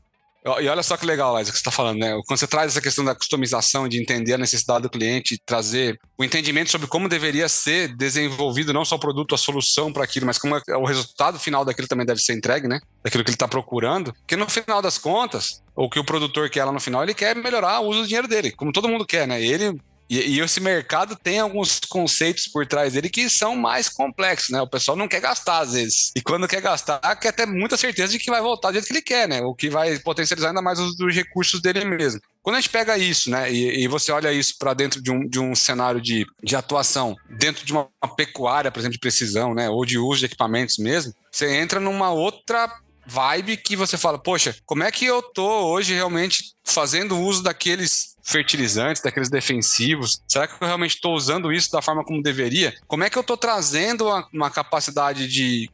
E 0.45 0.69
olha 0.69 0.83
só 0.83 0.97
que 0.97 1.05
legal, 1.05 1.37
Liza, 1.39 1.53
que 1.53 1.59
você 1.59 1.61
está 1.61 1.71
falando, 1.71 1.99
né? 1.99 2.19
Quando 2.27 2.39
você 2.39 2.47
traz 2.47 2.73
essa 2.73 2.81
questão 2.81 3.05
da 3.05 3.15
customização, 3.15 3.87
de 3.87 4.01
entender 4.01 4.33
a 4.33 4.39
necessidade 4.39 4.85
do 4.85 4.91
cliente, 4.91 5.39
trazer 5.45 6.01
o 6.19 6.25
entendimento 6.25 6.71
sobre 6.71 6.87
como 6.87 7.11
deveria 7.11 7.47
ser 7.47 7.95
desenvolvido 7.95 8.73
não 8.73 8.87
só 8.87 8.97
o 8.97 8.99
produto, 8.99 9.35
a 9.35 9.39
solução 9.39 9.93
para 9.93 10.03
aquilo, 10.03 10.25
mas 10.25 10.39
como 10.39 10.57
é 10.57 10.77
o 10.77 10.87
resultado 10.87 11.39
final 11.39 11.63
daquilo 11.63 11.87
também 11.87 12.07
deve 12.07 12.21
ser 12.21 12.33
entregue, 12.33 12.67
né? 12.67 12.81
Daquilo 13.05 13.23
que 13.23 13.31
ele 13.31 13.37
está 13.37 13.47
procurando. 13.47 14.15
Porque 14.15 14.35
no 14.35 14.49
final 14.49 14.81
das 14.81 14.97
contas, 14.97 15.63
o 15.77 15.91
que 15.91 16.01
o 16.01 16.05
produtor 16.05 16.49
quer 16.49 16.65
lá 16.65 16.73
no 16.73 16.81
final, 16.81 17.03
ele 17.03 17.15
quer 17.15 17.37
melhorar 17.37 17.81
o 17.81 17.89
uso 17.89 18.01
do 18.01 18.07
dinheiro 18.07 18.27
dele, 18.27 18.51
como 18.51 18.73
todo 18.73 18.89
mundo 18.89 19.05
quer, 19.05 19.29
né? 19.29 19.41
Ele 19.41 19.79
e, 20.09 20.37
e, 20.37 20.41
esse 20.41 20.61
mercado 20.61 21.17
tem 21.17 21.39
alguns 21.39 21.81
conceitos 21.81 22.47
por 22.47 22.67
trás 22.67 22.93
dele 22.93 23.09
que 23.09 23.31
são 23.31 23.57
mais 23.57 23.89
complexos, 23.89 24.51
né? 24.51 24.61
O 24.61 24.67
pessoal 24.67 24.97
não 24.97 25.09
quer 25.09 25.21
gastar 25.21 25.61
às 25.61 25.73
vezes. 25.73 26.13
E 26.15 26.21
quando 26.21 26.47
quer 26.47 26.61
gastar, 26.61 27.01
quer 27.17 27.33
ter 27.33 27.47
muita 27.47 27.77
certeza 27.77 28.13
de 28.13 28.19
que 28.19 28.31
vai 28.31 28.41
voltar 28.41 28.71
do 28.71 28.75
jeito 28.75 28.87
que 28.87 28.93
ele 28.93 29.03
quer, 29.03 29.29
né? 29.29 29.41
O 29.43 29.55
que 29.55 29.71
vai 29.71 29.99
potencializar 30.01 30.49
ainda 30.49 30.61
mais 30.61 30.79
os, 30.79 30.99
os 31.01 31.15
recursos 31.15 31.61
dele 31.61 31.85
mesmo. 31.85 32.21
Quando 32.43 32.57
a 32.57 32.61
gente 32.61 32.71
pega 32.71 32.99
isso, 32.99 33.31
né, 33.31 33.53
e, 33.53 33.85
e 33.85 33.89
você 33.89 34.11
olha 34.11 34.33
isso 34.33 34.57
para 34.59 34.75
dentro 34.75 35.01
de 35.01 35.13
um, 35.13 35.29
de 35.29 35.39
um 35.39 35.55
cenário 35.55 36.01
de, 36.01 36.27
de 36.43 36.57
atuação, 36.57 37.15
dentro 37.31 37.65
de 37.65 37.73
uma, 37.73 37.89
uma 38.03 38.17
pecuária, 38.17 38.71
por 38.71 38.81
exemplo, 38.81 38.95
de 38.95 38.99
precisão, 38.99 39.55
né, 39.55 39.71
ou 39.71 39.85
de 39.85 39.97
uso 39.97 40.21
de 40.21 40.27
equipamentos 40.27 40.77
mesmo, 40.79 41.15
você 41.31 41.55
entra 41.55 41.79
numa 41.79 42.11
outra 42.11 42.69
vibe 43.07 43.57
que 43.57 43.77
você 43.77 43.97
fala, 43.97 44.19
poxa, 44.19 44.57
como 44.67 44.83
é 44.83 44.91
que 44.91 45.05
eu 45.05 45.23
tô 45.23 45.67
hoje 45.67 45.95
realmente 45.95 46.53
fazendo 46.65 47.19
uso 47.19 47.43
daqueles 47.43 48.12
fertilizantes, 48.23 49.03
daqueles 49.03 49.29
defensivos? 49.29 50.23
Será 50.27 50.47
que 50.47 50.55
eu 50.55 50.67
realmente 50.67 50.95
estou 50.95 51.15
usando 51.15 51.53
isso 51.53 51.71
da 51.71 51.83
forma 51.83 52.05
como 52.05 52.23
deveria? 52.23 52.75
Como 52.87 53.05
é 53.05 53.11
que 53.11 53.19
eu 53.19 53.23
estou 53.23 53.37
trazendo 53.37 54.07
uma, 54.07 54.29
uma 54.33 54.51
capacidade 54.51 55.29
de 55.29 55.71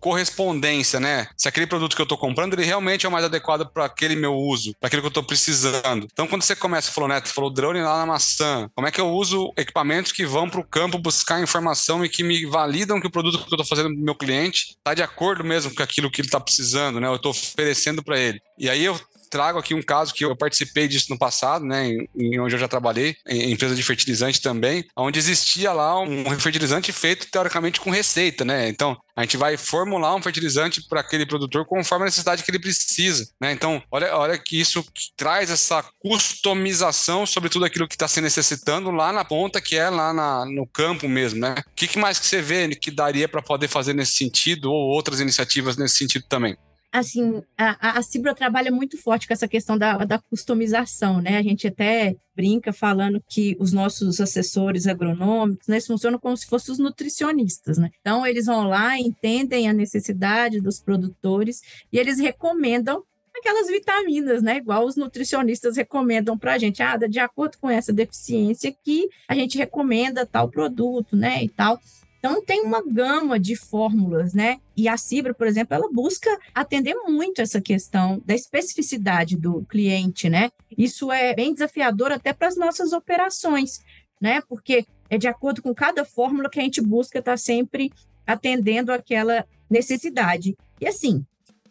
correspondência, 0.00 1.00
né? 1.00 1.28
Se 1.36 1.48
aquele 1.48 1.66
produto 1.66 1.94
que 1.94 2.00
eu 2.00 2.04
estou 2.04 2.18
comprando, 2.18 2.54
ele 2.54 2.64
realmente 2.64 3.04
é 3.04 3.08
o 3.08 3.12
mais 3.12 3.24
adequado 3.24 3.66
para 3.66 3.84
aquele 3.84 4.14
meu 4.14 4.34
uso, 4.34 4.74
para 4.78 4.86
aquilo 4.86 5.02
que 5.02 5.06
eu 5.06 5.10
estou 5.10 5.22
precisando. 5.22 6.06
Então, 6.12 6.26
quando 6.26 6.42
você 6.42 6.54
começa, 6.54 6.92
falou, 6.92 7.08
né? 7.08 7.20
Falou 7.24 7.50
drone 7.50 7.80
lá 7.80 7.98
na 7.98 8.06
maçã. 8.06 8.70
Como 8.74 8.86
é 8.86 8.90
que 8.90 9.00
eu 9.00 9.08
uso 9.08 9.52
equipamentos 9.56 10.12
que 10.12 10.24
vão 10.24 10.48
para 10.48 10.60
o 10.60 10.64
campo 10.64 10.98
buscar 10.98 11.42
informação 11.42 12.04
e 12.04 12.08
que 12.08 12.22
me 12.22 12.46
validam 12.46 13.00
que 13.00 13.06
o 13.06 13.10
produto 13.10 13.38
que 13.38 13.44
eu 13.44 13.56
estou 13.56 13.66
fazendo 13.66 13.94
para 13.94 14.04
meu 14.04 14.14
cliente 14.14 14.76
está 14.78 14.94
de 14.94 15.02
acordo 15.02 15.44
mesmo 15.44 15.74
com 15.74 15.82
aquilo 15.82 16.10
que 16.10 16.20
ele 16.20 16.28
está 16.28 16.40
precisando, 16.40 17.00
né? 17.00 17.08
Eu 17.08 17.16
estou 17.16 17.32
oferecendo 17.32 18.02
para 18.02 18.18
ele. 18.18 18.40
E 18.58 18.70
aí 18.70 18.84
eu 18.84 18.98
trago 19.28 19.58
aqui 19.58 19.74
um 19.74 19.82
caso 19.82 20.14
que 20.14 20.24
eu 20.24 20.36
participei 20.36 20.88
disso 20.88 21.06
no 21.10 21.18
passado, 21.18 21.64
né, 21.64 21.88
em, 21.88 22.08
em 22.16 22.40
onde 22.40 22.54
eu 22.54 22.58
já 22.58 22.68
trabalhei, 22.68 23.16
em 23.26 23.52
empresa 23.52 23.74
de 23.74 23.82
fertilizante 23.82 24.40
também, 24.40 24.84
onde 24.96 25.18
existia 25.18 25.72
lá 25.72 26.00
um 26.00 26.38
fertilizante 26.38 26.92
feito 26.92 27.30
teoricamente 27.30 27.80
com 27.80 27.90
receita, 27.90 28.44
né? 28.44 28.68
Então, 28.68 28.96
a 29.16 29.22
gente 29.22 29.36
vai 29.36 29.56
formular 29.56 30.14
um 30.14 30.22
fertilizante 30.22 30.80
para 30.88 31.00
aquele 31.00 31.26
produtor 31.26 31.66
conforme 31.66 32.04
a 32.04 32.06
necessidade 32.06 32.42
que 32.42 32.50
ele 32.50 32.60
precisa, 32.60 33.28
né? 33.40 33.52
Então, 33.52 33.82
olha, 33.90 34.16
olha 34.16 34.38
que 34.38 34.60
isso 34.60 34.84
traz 35.16 35.50
essa 35.50 35.84
customização 35.98 37.26
sobre 37.26 37.50
tudo 37.50 37.64
aquilo 37.64 37.88
que 37.88 37.96
está 37.96 38.06
se 38.06 38.20
necessitando 38.20 38.90
lá 38.90 39.12
na 39.12 39.24
ponta, 39.24 39.60
que 39.60 39.76
é 39.76 39.90
lá 39.90 40.12
na, 40.12 40.44
no 40.44 40.66
campo 40.66 41.08
mesmo, 41.08 41.40
né? 41.40 41.56
O 41.66 41.74
que, 41.74 41.88
que 41.88 41.98
mais 41.98 42.18
que 42.18 42.26
você 42.26 42.40
vê 42.40 42.68
que 42.76 42.90
daria 42.90 43.28
para 43.28 43.42
poder 43.42 43.66
fazer 43.66 43.92
nesse 43.92 44.12
sentido 44.12 44.70
ou 44.70 44.88
outras 44.88 45.20
iniciativas 45.20 45.76
nesse 45.76 45.96
sentido 45.96 46.24
também? 46.28 46.56
Assim, 46.92 47.42
a, 47.56 47.98
a 47.98 48.02
Cibra 48.02 48.34
trabalha 48.34 48.70
muito 48.70 48.96
forte 48.96 49.26
com 49.26 49.32
essa 49.32 49.48
questão 49.48 49.76
da, 49.76 50.04
da 50.04 50.18
customização, 50.18 51.20
né? 51.20 51.36
A 51.36 51.42
gente 51.42 51.66
até 51.68 52.16
brinca 52.34 52.72
falando 52.72 53.22
que 53.28 53.56
os 53.58 53.72
nossos 53.72 54.20
assessores 54.20 54.86
agronômicos, 54.86 55.66
né, 55.66 55.80
funcionam 55.80 56.18
como 56.18 56.36
se 56.36 56.46
fossem 56.46 56.72
os 56.72 56.78
nutricionistas, 56.78 57.78
né? 57.78 57.90
Então, 58.00 58.26
eles 58.26 58.46
vão 58.46 58.68
lá, 58.68 58.98
entendem 58.98 59.68
a 59.68 59.72
necessidade 59.72 60.60
dos 60.60 60.80
produtores 60.80 61.60
e 61.92 61.98
eles 61.98 62.18
recomendam 62.18 63.02
aquelas 63.38 63.68
vitaminas, 63.68 64.42
né? 64.42 64.56
Igual 64.56 64.84
os 64.84 64.96
nutricionistas 64.96 65.76
recomendam 65.76 66.36
para 66.38 66.54
a 66.54 66.58
gente. 66.58 66.82
Ah, 66.82 66.96
de 66.96 67.18
acordo 67.18 67.58
com 67.58 67.70
essa 67.70 67.92
deficiência 67.92 68.70
aqui, 68.70 69.08
a 69.28 69.34
gente 69.34 69.58
recomenda 69.58 70.26
tal 70.26 70.48
produto, 70.48 71.16
né? 71.16 71.42
E 71.42 71.48
tal. 71.48 71.78
Então, 72.18 72.44
tem 72.44 72.62
uma 72.62 72.82
gama 72.82 73.38
de 73.38 73.54
fórmulas, 73.54 74.34
né? 74.34 74.58
E 74.76 74.88
a 74.88 74.96
Cibra, 74.96 75.32
por 75.32 75.46
exemplo, 75.46 75.74
ela 75.74 75.88
busca 75.92 76.30
atender 76.54 76.94
muito 77.06 77.40
essa 77.40 77.60
questão 77.60 78.20
da 78.24 78.34
especificidade 78.34 79.36
do 79.36 79.64
cliente, 79.64 80.28
né? 80.28 80.50
Isso 80.76 81.12
é 81.12 81.34
bem 81.34 81.52
desafiador 81.52 82.10
até 82.10 82.32
para 82.32 82.48
as 82.48 82.56
nossas 82.56 82.92
operações, 82.92 83.80
né? 84.20 84.40
Porque 84.48 84.84
é 85.08 85.16
de 85.16 85.28
acordo 85.28 85.62
com 85.62 85.74
cada 85.74 86.04
fórmula 86.04 86.50
que 86.50 86.58
a 86.58 86.62
gente 86.62 86.80
busca 86.80 87.20
estar 87.20 87.32
tá 87.32 87.36
sempre 87.36 87.92
atendendo 88.26 88.92
aquela 88.92 89.46
necessidade. 89.70 90.56
E 90.80 90.86
assim, 90.86 91.24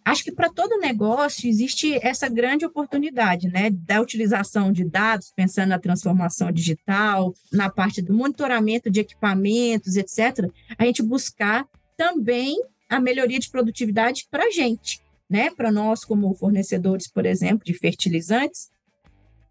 Acho 0.08 0.24
que 0.24 0.32
para 0.32 0.50
todo 0.50 0.80
negócio 0.80 1.50
existe 1.50 2.00
essa 2.02 2.30
grande 2.30 2.66
oportunidade, 2.66 3.50
né, 3.50 3.70
da 3.70 4.00
utilização 4.00 4.72
de 4.72 4.86
dados, 4.86 5.34
pensando 5.36 5.68
na 5.68 5.80
transformação 5.80 6.50
digital, 6.50 7.34
na 7.52 7.70
parte 7.70 8.02
do 8.02 8.14
monitoramento 8.14 8.90
de 8.90 9.02
equipamentos, 9.02 9.98
etc. 9.98 10.50
A 10.78 10.86
gente 10.86 11.04
buscar 11.04 11.68
também 11.98 12.58
a 12.88 13.02
melhoria 13.02 13.38
de 13.38 13.50
produtividade 13.50 14.26
para 14.32 14.46
a 14.46 14.50
gente, 14.50 15.02
né, 15.30 15.50
para 15.52 15.74
nós 15.74 16.06
como 16.06 16.34
fornecedores, 16.36 17.12
por 17.12 17.26
exemplo, 17.26 17.66
de 17.66 17.74
fertilizantes, 17.74 18.70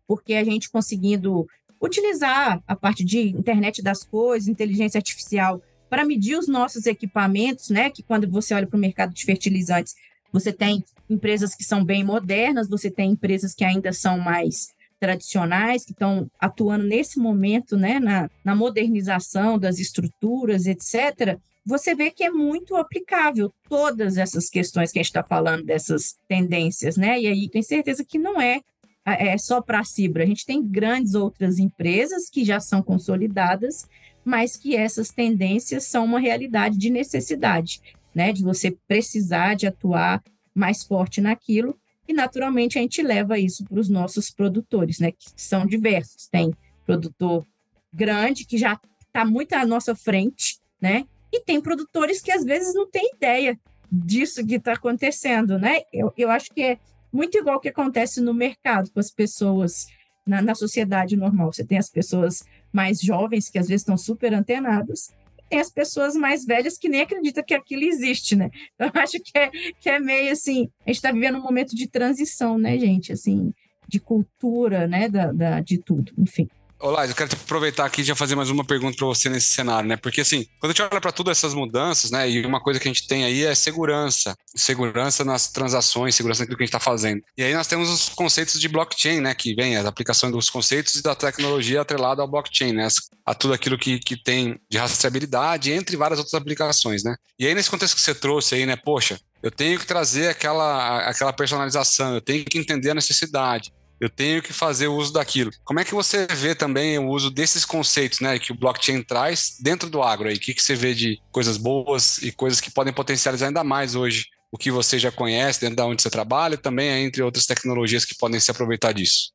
porque 0.09 0.33
a 0.33 0.45
gente 0.45 0.71
conseguindo 0.71 1.47
utilizar 1.79 2.63
a 2.67 2.75
parte 2.75 3.05
de 3.05 3.29
internet 3.29 3.83
das 3.83 4.05
coisas, 4.05 4.49
inteligência 4.49 4.97
artificial 4.97 5.61
para 5.91 6.03
medir 6.03 6.39
os 6.39 6.49
nossos 6.49 6.87
equipamentos, 6.87 7.69
né? 7.69 7.91
Que 7.91 8.03
quando 8.03 8.29
você 8.29 8.55
olha 8.55 8.67
para 8.67 8.77
o 8.77 8.81
mercado 8.81 9.13
de 9.13 9.25
fertilizantes, 9.25 9.95
você 10.33 10.53
tem 10.53 10.85
empresas 11.09 11.55
que 11.55 11.65
são 11.65 11.85
bem 11.85 12.05
modernas, 12.05 12.69
você 12.69 12.91
tem 12.91 13.13
empresas 13.13 13.55
que 13.55 13.65
ainda 13.65 13.93
são 13.93 14.19
mais 14.19 14.75
tradicionais, 14.99 15.85
que 15.85 15.93
estão 15.93 16.31
atuando 16.41 16.85
nesse 16.85 17.19
momento 17.19 17.77
né, 17.77 18.01
na, 18.01 18.31
na 18.45 18.55
modernização 18.55 19.59
das 19.59 19.79
estruturas, 19.79 20.67
etc., 20.67 21.39
você 21.67 21.97
vê 21.97 22.13
que 22.13 22.23
é 22.23 22.31
muito 22.31 22.77
aplicável 22.77 23.53
todas 23.69 24.17
essas 24.17 24.49
questões 24.49 24.93
que 24.93 25.01
a 25.01 25.03
gente 25.03 25.11
está 25.11 25.25
falando, 25.25 25.65
dessas 25.65 26.17
tendências, 26.29 26.97
né? 26.97 27.21
E 27.21 27.27
aí 27.27 27.49
tem 27.49 27.61
certeza 27.61 28.05
que 28.05 28.21
não 28.21 28.41
é, 28.41 28.61
é 29.05 29.37
só 29.37 29.61
para 29.61 29.81
a 29.81 29.85
Cibra. 29.85 30.23
A 30.23 30.27
gente 30.27 30.47
tem 30.47 30.65
grandes 30.65 31.15
outras 31.15 31.59
empresas 31.59 32.31
que 32.31 32.45
já 32.45 32.61
são 32.61 32.81
consolidadas, 32.81 33.85
mas 34.25 34.57
que 34.57 34.77
essas 34.77 35.11
tendências 35.11 35.85
são 35.87 36.05
uma 36.05 36.21
realidade 36.21 36.79
de 36.79 36.89
necessidade 36.89 37.81
né, 38.17 38.33
de 38.33 38.43
você 38.43 38.71
precisar 38.89 39.55
de 39.55 39.67
atuar 39.67 40.25
mais 40.55 40.83
forte 40.83 41.21
naquilo. 41.21 41.79
e 42.09 42.15
naturalmente 42.15 42.79
a 42.79 42.81
gente 42.81 43.03
leva 43.03 43.37
isso 43.37 43.65
para 43.65 43.81
os 43.81 43.89
nossos 43.89 44.31
produtores, 44.31 45.01
né, 45.01 45.11
que 45.11 45.27
são 45.37 45.67
diversos. 45.67 46.29
Tem 46.29 46.55
produtor 46.87 47.45
grande 47.93 48.47
que 48.47 48.57
já 48.57 48.81
está 49.07 49.25
muito 49.25 49.53
à 49.55 49.67
nossa 49.67 49.95
frente, 49.95 50.59
né? 50.81 51.05
E 51.33 51.41
tem 51.41 51.61
produtores 51.61 52.23
que 52.23 52.31
às 52.31 52.45
vezes 52.45 52.75
não 52.75 52.89
têm 52.89 53.11
ideia 53.17 53.59
disso 53.91 54.47
que 54.47 54.55
está 54.55 54.75
acontecendo, 54.75 55.59
né? 55.59 55.81
Eu, 55.93 56.13
eu 56.17 56.31
acho 56.31 56.55
que 56.55 56.63
é 56.63 56.79
muito 57.13 57.37
igual 57.37 57.57
o 57.57 57.61
que 57.61 57.71
acontece 57.71 58.21
no 58.21 58.33
mercado 58.33 58.91
com 58.93 59.01
as 59.01 59.11
pessoas 59.11 59.89
na, 60.25 60.41
na 60.41 60.55
sociedade 60.55 61.17
normal. 61.17 61.53
Você 61.53 61.65
tem 61.65 61.77
as 61.77 61.91
pessoas 61.91 62.45
mais 62.73 63.01
jovens 63.01 63.51
que 63.51 63.59
às 63.59 63.67
vezes 63.67 63.83
estão 63.83 63.99
super 63.99 64.33
antenadas 64.33 65.13
tem 65.49 65.61
as 65.61 65.71
pessoas 65.71 66.15
mais 66.15 66.45
velhas 66.45 66.79
que 66.79 66.89
nem 66.89 67.03
acreditam 67.03 67.45
que 67.45 67.55
aquilo 67.55 67.85
existe, 67.85 68.37
né? 68.37 68.51
Então, 68.75 68.91
eu 68.95 69.01
acho 69.01 69.19
que 69.21 69.39
é, 69.39 69.51
que 69.81 69.89
é 69.89 69.99
meio 69.99 70.33
assim, 70.33 70.69
a 70.85 70.91
gente 70.91 70.97
está 70.97 71.13
vivendo 71.13 71.39
um 71.39 71.43
momento 71.43 71.75
de 71.75 71.87
transição, 71.89 72.59
né, 72.59 72.79
gente? 72.79 73.13
Assim, 73.13 73.53
de 73.89 74.01
cultura, 74.01 74.87
né, 74.87 75.09
da, 75.09 75.33
da 75.33 75.61
de 75.61 75.79
tudo, 75.79 76.13
enfim. 76.19 76.49
Olá, 76.79 77.07
eu 77.07 77.15
quero 77.15 77.31
aproveitar 77.33 77.87
aqui 77.87 78.03
e 78.03 78.05
já 78.05 78.15
fazer 78.15 78.35
mais 78.35 78.51
uma 78.51 78.63
pergunta 78.63 78.99
para 78.99 79.07
você 79.07 79.31
nesse 79.31 79.47
cenário, 79.47 79.89
né? 79.89 79.97
Porque 79.97 80.21
assim, 80.21 80.47
quando 80.61 80.71
a 80.71 80.75
gente 80.75 80.83
olha 80.83 81.01
para 81.01 81.11
todas 81.11 81.39
essas 81.39 81.55
mudanças, 81.55 82.11
né? 82.11 82.29
E 82.29 82.45
uma 82.45 82.61
coisa 82.61 82.79
que 82.79 82.87
a 82.87 82.93
gente 82.93 83.07
tem 83.07 83.25
aí 83.25 83.45
é 83.45 83.55
segurança, 83.55 84.37
segurança 84.55 85.25
nas 85.25 85.51
transações, 85.51 86.15
segurança 86.15 86.41
naquilo 86.41 86.59
que 86.59 86.65
a 86.65 86.67
gente 86.67 86.75
está 86.77 86.81
fazendo. 86.81 87.23
E 87.37 87.43
aí 87.43 87.55
nós 87.55 87.67
temos 87.67 87.89
os 87.89 88.11
conceitos 88.11 88.61
de 88.61 88.69
blockchain, 88.69 89.21
né? 89.23 89.35
Que 89.35 89.55
vem 89.55 89.75
as 89.75 89.87
aplicações 89.87 90.31
dos 90.31 90.51
conceitos 90.51 90.95
e 90.97 91.03
da 91.03 91.15
tecnologia 91.15 91.81
atrelada 91.81 92.21
ao 92.21 92.29
blockchain, 92.29 92.75
né? 92.75 92.87
A 93.25 93.35
tudo 93.35 93.55
aquilo 93.55 93.79
que, 93.79 93.99
que 93.99 94.23
tem 94.23 94.61
de 94.71 94.77
rastreabilidade, 94.77 95.73
entre 95.73 95.97
várias 95.97 96.19
outras 96.19 96.35
aplicações, 96.35 97.03
né? 97.03 97.17
E 97.39 97.47
aí 97.47 97.55
nesse 97.55 97.71
contexto 97.71 97.95
que 97.95 98.03
você 98.03 98.15
trouxe 98.15 98.55
aí, 98.55 98.67
né? 98.67 98.77
Poxa, 98.77 99.19
eu 99.43 99.51
tenho 99.51 99.79
que 99.79 99.87
trazer 99.87 100.29
aquela, 100.29 101.09
aquela 101.09 101.33
personalização, 101.33 102.17
eu 102.17 102.21
tenho 102.21 102.45
que 102.45 102.59
entender 102.59 102.91
a 102.91 102.95
necessidade 102.95 103.73
eu 104.01 104.11
tenho 104.11 104.43
que 104.43 104.53
fazer 104.53 104.89
uso 104.89 105.13
daquilo. 105.13 105.51
Como 105.65 105.81
é 105.81 105.85
que 105.85 105.95
você 105.95 106.27
vê 106.27 106.55
também 106.55 106.99
o 106.99 107.09
uso 107.09 107.31
desses 107.31 107.65
conceitos 107.65 108.21
né, 108.21 108.39
que 108.39 108.53
o 108.53 108.55
blockchain 108.55 109.03
traz 109.03 109.57
dentro 109.61 109.89
do 109.89 110.03
agro? 110.03 110.29
aí? 110.29 110.37
O 110.37 110.41
que, 110.41 110.55
que 110.55 110.63
você 110.63 110.75
vê 110.75 110.95
de 110.95 111.21
coisas 111.33 111.57
boas 111.57 112.19
e 112.19 112.31
coisas 112.31 112.61
que 112.61 112.71
podem 112.71 112.93
potencializar 112.93 113.47
ainda 113.47 113.65
mais 113.65 113.95
hoje 113.95 114.27
o 114.53 114.59
que 114.59 114.71
você 114.71 114.99
já 114.99 115.11
conhece 115.11 115.61
dentro 115.61 115.77
da 115.77 115.87
onde 115.87 116.03
você 116.03 116.11
trabalha 116.11 116.57
também 116.57 117.05
entre 117.05 117.23
outras 117.23 117.47
tecnologias 117.47 118.05
que 118.05 118.17
podem 118.17 118.39
se 118.39 118.51
aproveitar 118.51 118.93
disso? 118.93 119.33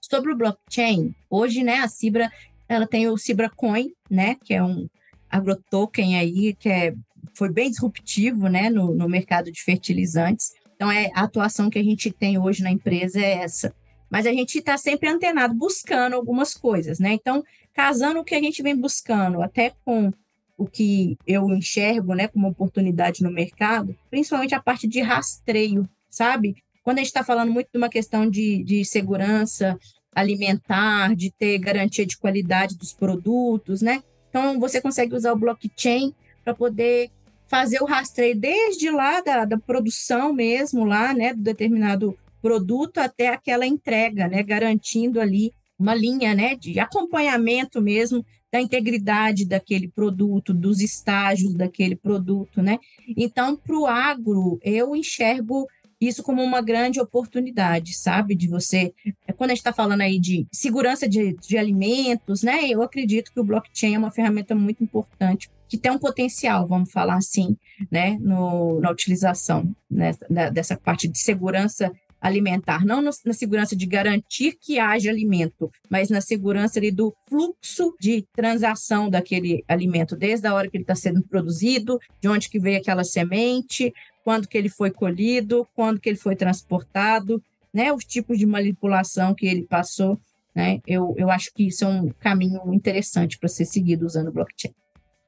Sobre 0.00 0.32
o 0.32 0.36
blockchain, 0.36 1.14
hoje 1.30 1.62
né, 1.62 1.78
a 1.78 1.88
Cibra 1.88 2.30
ela 2.68 2.86
tem 2.86 3.08
o 3.08 3.18
Cibra 3.18 3.50
Coin, 3.50 3.92
né, 4.10 4.36
que 4.42 4.54
é 4.54 4.62
um 4.62 4.88
agrotoken 5.30 6.16
aí 6.16 6.54
que 6.54 6.68
é, 6.68 6.94
foi 7.34 7.50
bem 7.50 7.70
disruptivo 7.70 8.48
né, 8.48 8.70
no, 8.70 8.94
no 8.94 9.08
mercado 9.08 9.50
de 9.50 9.62
fertilizantes. 9.62 10.52
Então, 10.82 10.90
é, 10.90 11.12
a 11.14 11.22
atuação 11.22 11.70
que 11.70 11.78
a 11.78 11.82
gente 11.82 12.10
tem 12.10 12.36
hoje 12.36 12.60
na 12.60 12.72
empresa 12.72 13.20
é 13.20 13.34
essa. 13.34 13.72
Mas 14.10 14.26
a 14.26 14.32
gente 14.32 14.58
está 14.58 14.76
sempre 14.76 15.08
antenado, 15.08 15.54
buscando 15.54 16.16
algumas 16.16 16.54
coisas, 16.54 16.98
né? 16.98 17.12
Então, 17.12 17.44
casando 17.72 18.18
o 18.18 18.24
que 18.24 18.34
a 18.34 18.40
gente 18.40 18.64
vem 18.64 18.74
buscando, 18.74 19.40
até 19.40 19.72
com 19.84 20.12
o 20.58 20.66
que 20.66 21.16
eu 21.24 21.48
enxergo 21.50 22.14
né, 22.14 22.26
como 22.26 22.48
oportunidade 22.48 23.22
no 23.22 23.30
mercado, 23.30 23.96
principalmente 24.10 24.56
a 24.56 24.60
parte 24.60 24.88
de 24.88 25.00
rastreio, 25.00 25.88
sabe? 26.10 26.56
Quando 26.82 26.98
a 26.98 27.02
gente 27.02 27.10
está 27.10 27.22
falando 27.22 27.52
muito 27.52 27.68
de 27.72 27.78
uma 27.78 27.88
questão 27.88 28.28
de, 28.28 28.64
de 28.64 28.84
segurança 28.84 29.78
alimentar, 30.12 31.14
de 31.14 31.30
ter 31.30 31.58
garantia 31.58 32.04
de 32.04 32.18
qualidade 32.18 32.76
dos 32.76 32.92
produtos, 32.92 33.82
né? 33.82 34.02
Então, 34.28 34.58
você 34.58 34.80
consegue 34.80 35.14
usar 35.14 35.32
o 35.32 35.38
blockchain 35.38 36.12
para 36.42 36.52
poder 36.52 37.08
fazer 37.52 37.82
o 37.82 37.84
rastreio 37.84 38.34
desde 38.34 38.90
lá 38.90 39.20
da, 39.20 39.44
da 39.44 39.58
produção 39.58 40.32
mesmo, 40.32 40.86
lá, 40.86 41.12
né, 41.12 41.34
do 41.34 41.42
determinado 41.42 42.16
produto 42.40 42.96
até 42.96 43.28
aquela 43.28 43.66
entrega, 43.66 44.26
né, 44.26 44.42
garantindo 44.42 45.20
ali 45.20 45.52
uma 45.78 45.94
linha, 45.94 46.34
né, 46.34 46.56
de 46.56 46.80
acompanhamento 46.80 47.78
mesmo 47.82 48.24
da 48.50 48.58
integridade 48.58 49.44
daquele 49.44 49.86
produto, 49.86 50.54
dos 50.54 50.80
estágios 50.80 51.52
daquele 51.52 51.94
produto, 51.94 52.62
né? 52.62 52.78
Então, 53.16 53.54
para 53.56 53.78
o 53.78 53.86
agro, 53.86 54.58
eu 54.62 54.96
enxergo 54.96 55.66
isso 56.06 56.22
como 56.22 56.42
uma 56.42 56.60
grande 56.60 57.00
oportunidade, 57.00 57.94
sabe? 57.94 58.34
De 58.34 58.48
você. 58.48 58.92
Quando 59.36 59.50
a 59.50 59.54
gente 59.54 59.60
está 59.60 59.72
falando 59.72 60.00
aí 60.00 60.18
de 60.18 60.46
segurança 60.52 61.08
de, 61.08 61.34
de 61.34 61.56
alimentos, 61.56 62.42
né? 62.42 62.68
Eu 62.68 62.82
acredito 62.82 63.32
que 63.32 63.40
o 63.40 63.44
blockchain 63.44 63.94
é 63.94 63.98
uma 63.98 64.10
ferramenta 64.10 64.54
muito 64.54 64.82
importante 64.82 65.50
que 65.68 65.78
tem 65.78 65.90
um 65.90 65.98
potencial, 65.98 66.66
vamos 66.66 66.92
falar 66.92 67.16
assim, 67.16 67.56
né, 67.90 68.18
no, 68.20 68.78
na 68.78 68.90
utilização 68.90 69.74
né, 69.90 70.12
da, 70.28 70.50
dessa 70.50 70.76
parte 70.76 71.08
de 71.08 71.18
segurança 71.18 71.90
alimentar, 72.22 72.84
não 72.84 73.02
no, 73.02 73.10
na 73.26 73.32
segurança 73.32 73.74
de 73.74 73.84
garantir 73.84 74.56
que 74.60 74.78
haja 74.78 75.10
alimento, 75.10 75.70
mas 75.90 76.08
na 76.08 76.20
segurança 76.20 76.78
ali, 76.78 76.92
do 76.92 77.12
fluxo 77.28 77.96
de 78.00 78.24
transação 78.32 79.10
daquele 79.10 79.64
alimento, 79.66 80.14
desde 80.14 80.46
a 80.46 80.54
hora 80.54 80.70
que 80.70 80.76
ele 80.76 80.84
está 80.84 80.94
sendo 80.94 81.20
produzido, 81.22 81.98
de 82.20 82.28
onde 82.28 82.48
que 82.48 82.60
veio 82.60 82.78
aquela 82.78 83.02
semente, 83.02 83.92
quando 84.24 84.48
que 84.48 84.56
ele 84.56 84.68
foi 84.68 84.90
colhido, 84.90 85.66
quando 85.74 86.00
que 86.00 86.08
ele 86.08 86.18
foi 86.18 86.36
transportado, 86.36 87.42
né, 87.72 87.92
os 87.92 88.04
tipos 88.04 88.38
de 88.38 88.46
manipulação 88.46 89.34
que 89.34 89.46
ele 89.46 89.66
passou, 89.66 90.20
né, 90.54 90.80
eu, 90.86 91.14
eu 91.16 91.30
acho 91.30 91.52
que 91.54 91.66
isso 91.66 91.84
é 91.84 91.88
um 91.88 92.10
caminho 92.10 92.72
interessante 92.74 93.38
para 93.38 93.48
ser 93.48 93.64
seguido 93.64 94.04
usando 94.04 94.32
blockchain. 94.32 94.72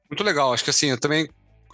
Muito 0.09 0.23
legal. 0.23 0.53
Acho 0.53 0.63
que 0.63 0.69
assim, 0.69 0.87
eu 0.87 0.99
também 0.99 1.27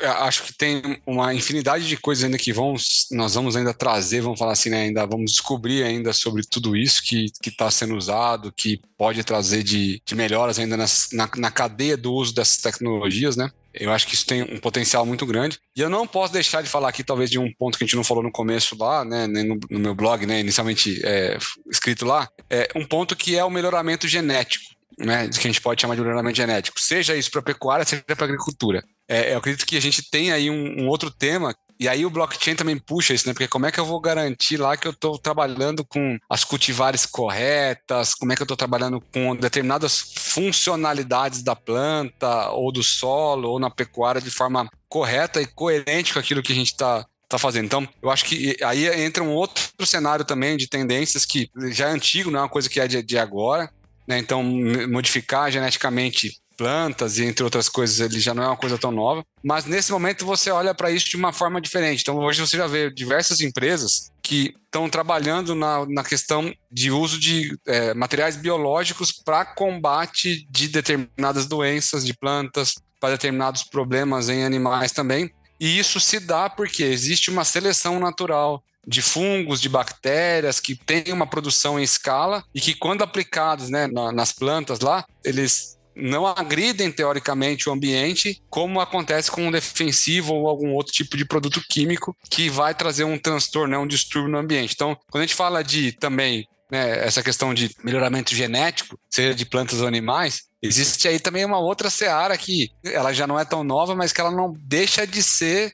acho 0.03 0.43
que 0.43 0.53
tem 0.53 0.81
uma 1.05 1.33
infinidade 1.33 1.87
de 1.87 1.97
coisas 1.97 2.23
ainda 2.23 2.37
que 2.37 2.53
vão, 2.53 2.75
nós 3.11 3.35
vamos 3.35 3.55
ainda 3.55 3.73
trazer, 3.73 4.21
vamos 4.21 4.39
falar 4.39 4.53
assim, 4.53 4.69
né, 4.69 4.83
ainda 4.83 5.05
vamos 5.05 5.31
descobrir 5.31 5.83
ainda 5.83 6.13
sobre 6.13 6.43
tudo 6.43 6.75
isso 6.75 7.01
que 7.03 7.31
está 7.45 7.69
sendo 7.69 7.95
usado, 7.95 8.51
que 8.51 8.79
pode 8.97 9.23
trazer 9.23 9.63
de, 9.63 10.01
de 10.05 10.15
melhoras 10.15 10.59
ainda 10.59 10.77
nas, 10.77 11.09
na, 11.11 11.29
na 11.37 11.51
cadeia 11.51 11.97
do 11.97 12.13
uso 12.13 12.33
dessas 12.33 12.57
tecnologias, 12.57 13.35
né? 13.35 13.49
Eu 13.73 13.91
acho 13.91 14.05
que 14.05 14.13
isso 14.13 14.25
tem 14.25 14.43
um 14.43 14.59
potencial 14.59 15.05
muito 15.05 15.25
grande. 15.25 15.57
E 15.75 15.79
eu 15.79 15.89
não 15.89 16.05
posso 16.05 16.33
deixar 16.33 16.61
de 16.61 16.67
falar 16.67 16.89
aqui, 16.89 17.05
talvez, 17.05 17.29
de 17.29 17.39
um 17.39 17.49
ponto 17.53 17.77
que 17.77 17.85
a 17.85 17.87
gente 17.87 17.95
não 17.95 18.03
falou 18.03 18.21
no 18.21 18.31
começo 18.31 18.75
lá, 18.77 19.05
né, 19.05 19.27
no, 19.27 19.57
no 19.69 19.79
meu 19.79 19.95
blog, 19.95 20.25
né, 20.25 20.41
inicialmente 20.41 20.99
é, 21.05 21.37
escrito 21.71 22.05
lá, 22.05 22.27
é 22.49 22.67
um 22.75 22.85
ponto 22.85 23.15
que 23.15 23.37
é 23.37 23.43
o 23.43 23.49
melhoramento 23.49 24.07
genético 24.07 24.80
né, 24.97 25.27
que 25.27 25.47
a 25.47 25.51
gente 25.51 25.61
pode 25.61 25.81
chamar 25.81 25.95
de 25.95 26.01
melhoramento 26.01 26.37
genético, 26.37 26.79
seja 26.79 27.15
isso 27.15 27.31
para 27.31 27.41
pecuária, 27.41 27.85
seja 27.85 28.03
para 28.03 28.25
agricultura. 28.25 28.83
É, 29.07 29.33
eu 29.33 29.39
acredito 29.39 29.65
que 29.65 29.75
a 29.75 29.81
gente 29.81 30.09
tem 30.09 30.31
aí 30.31 30.49
um, 30.49 30.83
um, 30.83 30.87
outro 30.87 31.11
tema, 31.11 31.53
e 31.79 31.89
aí 31.89 32.05
o 32.05 32.09
blockchain 32.09 32.55
também 32.55 32.77
puxa 32.77 33.13
isso, 33.13 33.27
né? 33.27 33.33
Porque 33.33 33.47
como 33.47 33.65
é 33.65 33.71
que 33.71 33.79
eu 33.79 33.85
vou 33.85 33.99
garantir 33.99 34.57
lá 34.57 34.77
que 34.77 34.87
eu 34.87 34.91
estou 34.91 35.17
trabalhando 35.17 35.83
com 35.83 36.17
as 36.29 36.43
cultivares 36.43 37.05
corretas, 37.05 38.13
como 38.13 38.31
é 38.31 38.35
que 38.35 38.41
eu 38.41 38.45
estou 38.45 38.55
trabalhando 38.55 39.01
com 39.13 39.35
determinadas 39.35 40.13
funcionalidades 40.15 41.41
da 41.41 41.55
planta, 41.55 42.51
ou 42.51 42.71
do 42.71 42.83
solo, 42.83 43.49
ou 43.49 43.59
na 43.59 43.69
pecuária 43.69 44.21
de 44.21 44.31
forma 44.31 44.69
correta 44.87 45.41
e 45.41 45.47
coerente 45.47 46.13
com 46.13 46.19
aquilo 46.19 46.43
que 46.43 46.53
a 46.53 46.55
gente 46.55 46.71
está 46.71 47.05
tá 47.27 47.37
fazendo. 47.39 47.65
Então, 47.65 47.87
eu 48.01 48.11
acho 48.11 48.25
que 48.25 48.55
aí 48.63 48.87
entra 49.03 49.23
um 49.23 49.31
outro 49.31 49.85
cenário 49.85 50.25
também 50.25 50.57
de 50.57 50.67
tendências 50.67 51.25
que 51.25 51.49
já 51.71 51.87
é 51.87 51.91
antigo, 51.91 52.29
não 52.29 52.39
é 52.39 52.43
uma 52.43 52.49
coisa 52.49 52.69
que 52.69 52.79
é 52.79 52.87
de, 52.87 53.01
de 53.01 53.17
agora, 53.17 53.71
né? 54.11 54.19
Então, 54.19 54.43
modificar 54.89 55.49
geneticamente 55.49 56.37
plantas 56.57 57.17
e 57.17 57.25
entre 57.25 57.43
outras 57.43 57.69
coisas, 57.69 57.99
ele 58.01 58.19
já 58.19 58.33
não 58.33 58.43
é 58.43 58.47
uma 58.47 58.57
coisa 58.57 58.77
tão 58.77 58.91
nova. 58.91 59.23
Mas 59.43 59.65
nesse 59.65 59.91
momento 59.91 60.25
você 60.25 60.51
olha 60.51 60.75
para 60.75 60.91
isso 60.91 61.09
de 61.09 61.15
uma 61.15 61.31
forma 61.31 61.61
diferente. 61.61 62.01
Então, 62.01 62.17
hoje 62.17 62.41
você 62.41 62.57
já 62.57 62.67
vê 62.67 62.91
diversas 62.91 63.39
empresas 63.39 64.11
que 64.21 64.53
estão 64.65 64.89
trabalhando 64.89 65.55
na, 65.55 65.85
na 65.87 66.03
questão 66.03 66.53
de 66.69 66.91
uso 66.91 67.17
de 67.19 67.57
é, 67.65 67.93
materiais 67.93 68.35
biológicos 68.35 69.11
para 69.11 69.45
combate 69.45 70.45
de 70.49 70.67
determinadas 70.67 71.45
doenças 71.45 72.05
de 72.05 72.13
plantas, 72.13 72.75
para 72.99 73.11
determinados 73.11 73.63
problemas 73.63 74.29
em 74.29 74.43
animais 74.43 74.91
também. 74.91 75.31
E 75.59 75.79
isso 75.79 75.99
se 75.99 76.19
dá 76.19 76.49
porque 76.49 76.83
existe 76.83 77.29
uma 77.29 77.45
seleção 77.45 77.99
natural 77.99 78.61
de 78.87 79.01
fungos, 79.01 79.61
de 79.61 79.69
bactérias 79.69 80.59
que 80.59 80.75
têm 80.75 81.13
uma 81.13 81.27
produção 81.27 81.79
em 81.79 81.83
escala 81.83 82.43
e 82.53 82.59
que, 82.59 82.73
quando 82.73 83.03
aplicados 83.03 83.69
né, 83.69 83.87
na, 83.87 84.11
nas 84.11 84.31
plantas 84.31 84.79
lá, 84.79 85.05
eles 85.23 85.79
não 85.95 86.25
agridem 86.25 86.91
teoricamente 86.91 87.69
o 87.69 87.71
ambiente, 87.71 88.41
como 88.49 88.79
acontece 88.79 89.29
com 89.29 89.47
um 89.47 89.51
defensivo 89.51 90.33
ou 90.33 90.47
algum 90.47 90.73
outro 90.73 90.93
tipo 90.93 91.17
de 91.17 91.25
produto 91.25 91.61
químico 91.69 92.15
que 92.29 92.49
vai 92.49 92.73
trazer 92.73 93.03
um 93.03 93.17
transtorno, 93.17 93.71
né, 93.71 93.77
um 93.77 93.87
distúrbio 93.87 94.31
no 94.31 94.37
ambiente. 94.37 94.73
Então, 94.73 94.97
quando 95.09 95.23
a 95.23 95.25
gente 95.25 95.35
fala 95.35 95.63
de 95.63 95.91
também 95.91 96.47
né, 96.71 97.05
essa 97.05 97.21
questão 97.21 97.53
de 97.53 97.69
melhoramento 97.83 98.33
genético, 98.33 98.97
seja 99.09 99.35
de 99.35 99.45
plantas 99.45 99.81
ou 99.81 99.87
animais, 99.87 100.43
existe 100.61 101.07
aí 101.07 101.19
também 101.19 101.43
uma 101.43 101.59
outra 101.59 101.89
seara 101.89 102.37
que 102.37 102.69
ela 102.85 103.11
já 103.11 103.27
não 103.27 103.37
é 103.37 103.43
tão 103.43 103.63
nova, 103.63 103.93
mas 103.93 104.13
que 104.13 104.21
ela 104.21 104.31
não 104.31 104.53
deixa 104.57 105.05
de 105.05 105.21
ser 105.21 105.73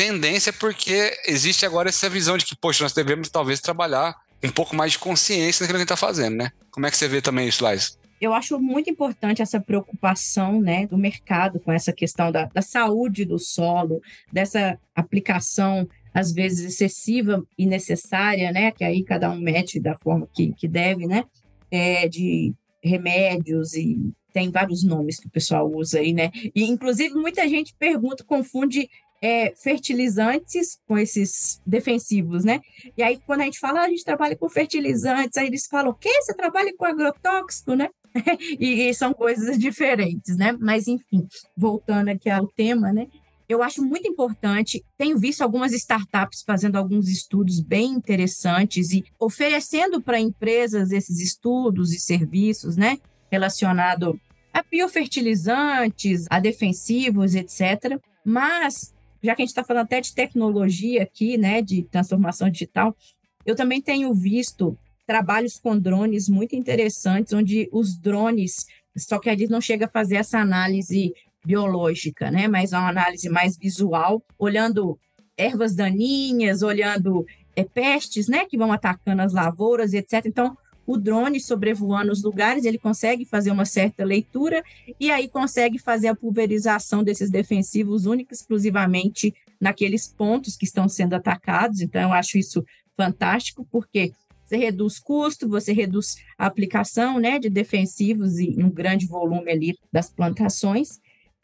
tendência 0.00 0.50
porque 0.50 1.14
existe 1.26 1.66
agora 1.66 1.90
essa 1.90 2.08
visão 2.08 2.38
de 2.38 2.46
que, 2.46 2.56
poxa, 2.56 2.82
nós 2.82 2.94
devemos 2.94 3.28
talvez 3.28 3.60
trabalhar 3.60 4.16
um 4.42 4.48
pouco 4.48 4.74
mais 4.74 4.92
de 4.92 4.98
consciência 4.98 5.62
naquilo 5.62 5.76
que 5.76 5.82
a 5.82 5.84
gente 5.84 5.92
está 5.92 5.96
fazendo, 5.96 6.36
né? 6.36 6.52
Como 6.70 6.86
é 6.86 6.90
que 6.90 6.96
você 6.96 7.06
vê 7.06 7.20
também 7.20 7.46
isso, 7.46 7.62
Lais? 7.62 7.98
Eu 8.18 8.32
acho 8.32 8.58
muito 8.58 8.88
importante 8.88 9.42
essa 9.42 9.60
preocupação 9.60 10.58
né, 10.58 10.86
do 10.86 10.96
mercado 10.96 11.60
com 11.60 11.70
essa 11.70 11.92
questão 11.92 12.32
da, 12.32 12.46
da 12.46 12.62
saúde 12.62 13.26
do 13.26 13.38
solo, 13.38 14.00
dessa 14.32 14.78
aplicação 14.94 15.86
às 16.14 16.32
vezes 16.32 16.72
excessiva 16.72 17.44
e 17.58 17.66
necessária, 17.66 18.50
né? 18.50 18.70
Que 18.70 18.84
aí 18.84 19.04
cada 19.04 19.30
um 19.30 19.38
mete 19.38 19.78
da 19.78 19.94
forma 19.94 20.26
que, 20.34 20.54
que 20.54 20.66
deve, 20.66 21.06
né? 21.06 21.24
É, 21.70 22.08
de 22.08 22.54
remédios 22.82 23.74
e 23.74 23.98
tem 24.32 24.50
vários 24.50 24.82
nomes 24.82 25.20
que 25.20 25.26
o 25.26 25.30
pessoal 25.30 25.70
usa 25.70 25.98
aí, 25.98 26.14
né? 26.14 26.30
E 26.54 26.64
inclusive 26.64 27.14
muita 27.14 27.46
gente 27.46 27.74
pergunta, 27.78 28.24
confunde 28.24 28.88
é, 29.22 29.52
fertilizantes 29.54 30.78
com 30.86 30.96
esses 30.96 31.60
defensivos, 31.66 32.44
né? 32.44 32.60
E 32.96 33.02
aí, 33.02 33.20
quando 33.26 33.42
a 33.42 33.44
gente 33.44 33.58
fala, 33.58 33.80
ah, 33.80 33.84
a 33.84 33.88
gente 33.88 34.04
trabalha 34.04 34.36
com 34.36 34.48
fertilizantes, 34.48 35.36
aí 35.36 35.46
eles 35.46 35.66
falam, 35.66 35.90
o 35.90 35.94
quê? 35.94 36.10
Você 36.22 36.34
trabalha 36.34 36.74
com 36.76 36.84
agrotóxico, 36.86 37.74
né? 37.74 37.88
e, 38.58 38.88
e, 38.88 38.94
são 38.94 39.12
coisas 39.12 39.58
diferentes, 39.58 40.36
né? 40.36 40.56
Mas, 40.58 40.88
enfim, 40.88 41.28
voltando 41.56 42.08
aqui 42.08 42.30
ao 42.30 42.46
tema, 42.46 42.92
né? 42.92 43.06
Eu 43.48 43.62
acho 43.64 43.82
muito 43.82 44.08
importante, 44.08 44.84
tenho 44.96 45.18
visto 45.18 45.42
algumas 45.42 45.72
startups 45.72 46.44
fazendo 46.46 46.76
alguns 46.76 47.08
estudos 47.08 47.60
bem 47.60 47.90
interessantes 47.90 48.92
e 48.92 49.04
oferecendo 49.18 50.00
para 50.00 50.20
empresas 50.20 50.92
esses 50.92 51.18
estudos 51.18 51.92
e 51.92 51.98
serviços, 51.98 52.76
né? 52.76 52.98
Relacionado 53.30 54.18
a 54.52 54.62
biofertilizantes, 54.62 56.26
a 56.30 56.38
defensivos, 56.38 57.34
etc. 57.34 58.00
Mas 58.24 58.94
já 59.22 59.34
que 59.34 59.42
a 59.42 59.44
gente 59.44 59.50
está 59.50 59.64
falando 59.64 59.84
até 59.84 60.00
de 60.00 60.14
tecnologia 60.14 61.02
aqui, 61.02 61.36
né, 61.36 61.62
de 61.62 61.82
transformação 61.82 62.50
digital, 62.50 62.96
eu 63.44 63.54
também 63.54 63.80
tenho 63.80 64.12
visto 64.14 64.76
trabalhos 65.06 65.58
com 65.58 65.78
drones 65.78 66.28
muito 66.28 66.54
interessantes, 66.54 67.32
onde 67.32 67.68
os 67.72 67.98
drones, 67.98 68.66
só 68.96 69.18
que 69.18 69.28
eles 69.28 69.50
não 69.50 69.60
chega 69.60 69.86
a 69.86 69.90
fazer 69.90 70.16
essa 70.16 70.38
análise 70.38 71.12
biológica, 71.44 72.30
né, 72.30 72.46
mas 72.48 72.72
uma 72.72 72.88
análise 72.88 73.28
mais 73.28 73.56
visual, 73.56 74.22
olhando 74.38 74.98
ervas 75.36 75.74
daninhas, 75.74 76.62
olhando 76.62 77.26
é, 77.56 77.64
pestes, 77.64 78.28
né, 78.28 78.44
que 78.44 78.58
vão 78.58 78.72
atacando 78.72 79.22
as 79.22 79.32
lavouras, 79.32 79.94
etc. 79.94 80.26
Então, 80.26 80.56
o 80.86 80.96
drone 80.96 81.40
sobrevoando 81.40 82.10
os 82.10 82.22
lugares, 82.22 82.64
ele 82.64 82.78
consegue 82.78 83.24
fazer 83.24 83.50
uma 83.50 83.64
certa 83.64 84.04
leitura 84.04 84.62
e 84.98 85.10
aí 85.10 85.28
consegue 85.28 85.78
fazer 85.78 86.08
a 86.08 86.14
pulverização 86.14 87.04
desses 87.04 87.30
defensivos 87.30 88.06
única 88.06 88.34
exclusivamente 88.34 89.34
naqueles 89.60 90.08
pontos 90.08 90.56
que 90.56 90.64
estão 90.64 90.88
sendo 90.88 91.14
atacados. 91.14 91.80
Então, 91.80 92.02
eu 92.02 92.12
acho 92.12 92.38
isso 92.38 92.64
fantástico, 92.96 93.66
porque 93.70 94.12
você 94.44 94.56
reduz 94.56 94.98
custo, 94.98 95.48
você 95.48 95.72
reduz 95.72 96.16
a 96.36 96.46
aplicação 96.46 97.20
né, 97.20 97.38
de 97.38 97.48
defensivos 97.48 98.38
em 98.38 98.64
um 98.64 98.70
grande 98.70 99.06
volume 99.06 99.50
ali 99.52 99.78
das 99.92 100.10
plantações. 100.10 100.98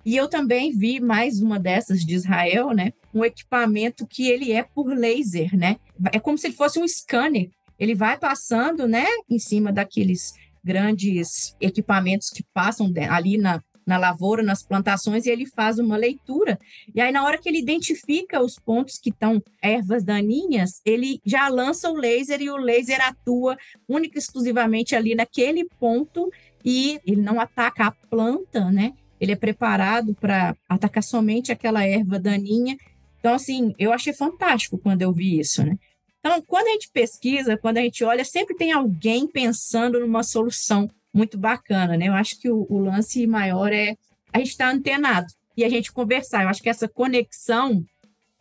E 0.04 0.16
eu 0.16 0.28
também 0.28 0.72
vi 0.72 0.98
mais 1.00 1.40
uma 1.40 1.58
dessas 1.58 2.04
de 2.04 2.14
Israel, 2.14 2.70
né? 2.70 2.92
Um 3.12 3.24
equipamento 3.24 4.06
que 4.06 4.28
ele 4.28 4.52
é 4.52 4.62
por 4.62 4.86
laser, 4.86 5.56
né? 5.56 5.76
É 6.12 6.20
como 6.20 6.38
se 6.38 6.46
ele 6.46 6.54
fosse 6.54 6.78
um 6.78 6.86
scanner 6.86 7.50
ele 7.78 7.94
vai 7.94 8.18
passando, 8.18 8.86
né, 8.86 9.06
em 9.28 9.38
cima 9.38 9.72
daqueles 9.72 10.34
grandes 10.62 11.56
equipamentos 11.60 12.28
que 12.30 12.42
passam 12.52 12.92
ali 13.08 13.38
na, 13.38 13.62
na 13.86 13.96
lavoura, 13.96 14.42
nas 14.42 14.64
plantações, 14.64 15.24
e 15.24 15.30
ele 15.30 15.46
faz 15.46 15.78
uma 15.78 15.96
leitura. 15.96 16.58
E 16.92 17.00
aí, 17.00 17.12
na 17.12 17.24
hora 17.24 17.38
que 17.38 17.48
ele 17.48 17.60
identifica 17.60 18.42
os 18.42 18.58
pontos 18.58 18.98
que 18.98 19.10
estão 19.10 19.40
ervas 19.62 20.02
daninhas, 20.02 20.80
ele 20.84 21.20
já 21.24 21.48
lança 21.48 21.88
o 21.88 21.94
laser 21.94 22.42
e 22.42 22.50
o 22.50 22.56
laser 22.56 23.00
atua 23.00 23.56
única 23.88 24.18
e 24.18 24.20
exclusivamente 24.20 24.96
ali 24.96 25.14
naquele 25.14 25.64
ponto 25.78 26.28
e 26.64 26.98
ele 27.06 27.22
não 27.22 27.38
ataca 27.38 27.86
a 27.86 27.92
planta, 27.92 28.68
né? 28.72 28.92
Ele 29.20 29.32
é 29.32 29.36
preparado 29.36 30.14
para 30.14 30.56
atacar 30.68 31.02
somente 31.02 31.52
aquela 31.52 31.86
erva 31.86 32.18
daninha. 32.18 32.76
Então, 33.20 33.34
assim, 33.34 33.72
eu 33.78 33.92
achei 33.92 34.12
fantástico 34.12 34.76
quando 34.76 35.02
eu 35.02 35.12
vi 35.12 35.38
isso, 35.38 35.64
né? 35.64 35.78
Então, 36.26 36.42
quando 36.42 36.66
a 36.66 36.70
gente 36.70 36.90
pesquisa, 36.90 37.56
quando 37.56 37.78
a 37.78 37.82
gente 37.82 38.02
olha, 38.02 38.24
sempre 38.24 38.56
tem 38.56 38.72
alguém 38.72 39.28
pensando 39.28 40.00
numa 40.00 40.24
solução 40.24 40.90
muito 41.14 41.38
bacana, 41.38 41.96
né? 41.96 42.08
Eu 42.08 42.14
acho 42.14 42.40
que 42.40 42.50
o, 42.50 42.66
o 42.68 42.80
lance 42.80 43.24
maior 43.28 43.72
é 43.72 43.96
a 44.32 44.38
gente 44.38 44.48
estar 44.48 44.68
tá 44.68 44.76
antenado 44.76 45.28
e 45.56 45.64
a 45.64 45.68
gente 45.68 45.92
conversar. 45.92 46.42
Eu 46.42 46.48
acho 46.48 46.60
que 46.60 46.68
essa 46.68 46.88
conexão, 46.88 47.84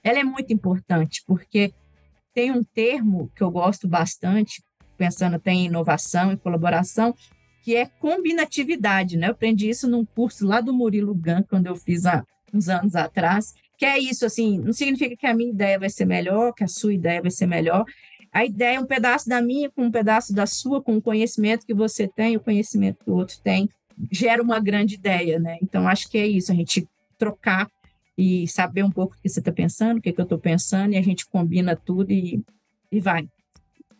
ela 0.03 0.17
é 0.17 0.23
muito 0.23 0.51
importante, 0.51 1.21
porque 1.27 1.75
tem 2.33 2.49
um 2.49 2.63
termo 2.63 3.31
que 3.35 3.43
eu 3.43 3.51
gosto 3.51 3.87
bastante, 3.87 4.63
pensando 4.97 5.35
até 5.35 5.51
em 5.51 5.67
inovação 5.67 6.31
e 6.31 6.37
colaboração, 6.37 7.13
que 7.61 7.75
é 7.75 7.85
combinatividade, 7.85 9.15
né? 9.15 9.27
Eu 9.27 9.33
aprendi 9.33 9.69
isso 9.69 9.87
num 9.87 10.03
curso 10.03 10.43
lá 10.47 10.59
do 10.59 10.73
Murilo 10.73 11.13
Gun, 11.13 11.43
quando 11.47 11.67
eu 11.67 11.75
fiz 11.75 12.07
há 12.07 12.25
uns 12.51 12.67
anos 12.67 12.95
atrás, 12.95 13.53
que 13.77 13.85
é 13.85 13.99
isso, 13.99 14.25
assim, 14.25 14.59
não 14.59 14.73
significa 14.73 15.15
que 15.15 15.27
a 15.27 15.33
minha 15.33 15.51
ideia 15.51 15.79
vai 15.79 15.89
ser 15.89 16.05
melhor, 16.05 16.53
que 16.53 16.63
a 16.63 16.67
sua 16.67 16.93
ideia 16.93 17.21
vai 17.21 17.31
ser 17.31 17.45
melhor. 17.45 17.85
A 18.31 18.45
ideia 18.45 18.77
é 18.77 18.79
um 18.79 18.85
pedaço 18.85 19.29
da 19.29 19.41
minha 19.41 19.69
com 19.69 19.83
um 19.83 19.91
pedaço 19.91 20.33
da 20.33 20.45
sua, 20.45 20.81
com 20.81 20.97
o 20.97 21.01
conhecimento 21.01 21.65
que 21.65 21.73
você 21.73 22.07
tem, 22.07 22.35
o 22.35 22.39
conhecimento 22.39 23.03
que 23.03 23.09
o 23.09 23.15
outro 23.15 23.39
tem, 23.41 23.69
gera 24.11 24.41
uma 24.41 24.59
grande 24.59 24.95
ideia, 24.95 25.39
né? 25.39 25.57
Então, 25.61 25.87
acho 25.87 26.09
que 26.09 26.17
é 26.17 26.27
isso, 26.27 26.51
a 26.51 26.55
gente 26.55 26.87
trocar 27.17 27.69
e 28.17 28.47
saber 28.47 28.83
um 28.83 28.91
pouco 28.91 29.15
o 29.15 29.21
que 29.21 29.29
você 29.29 29.39
está 29.39 29.51
pensando, 29.51 29.97
o 29.97 30.01
que, 30.01 30.11
que 30.11 30.19
eu 30.19 30.23
estou 30.23 30.37
pensando, 30.37 30.93
e 30.93 30.97
a 30.97 31.01
gente 31.01 31.25
combina 31.25 31.75
tudo 31.75 32.11
e, 32.11 32.43
e 32.91 32.99
vai. 32.99 33.27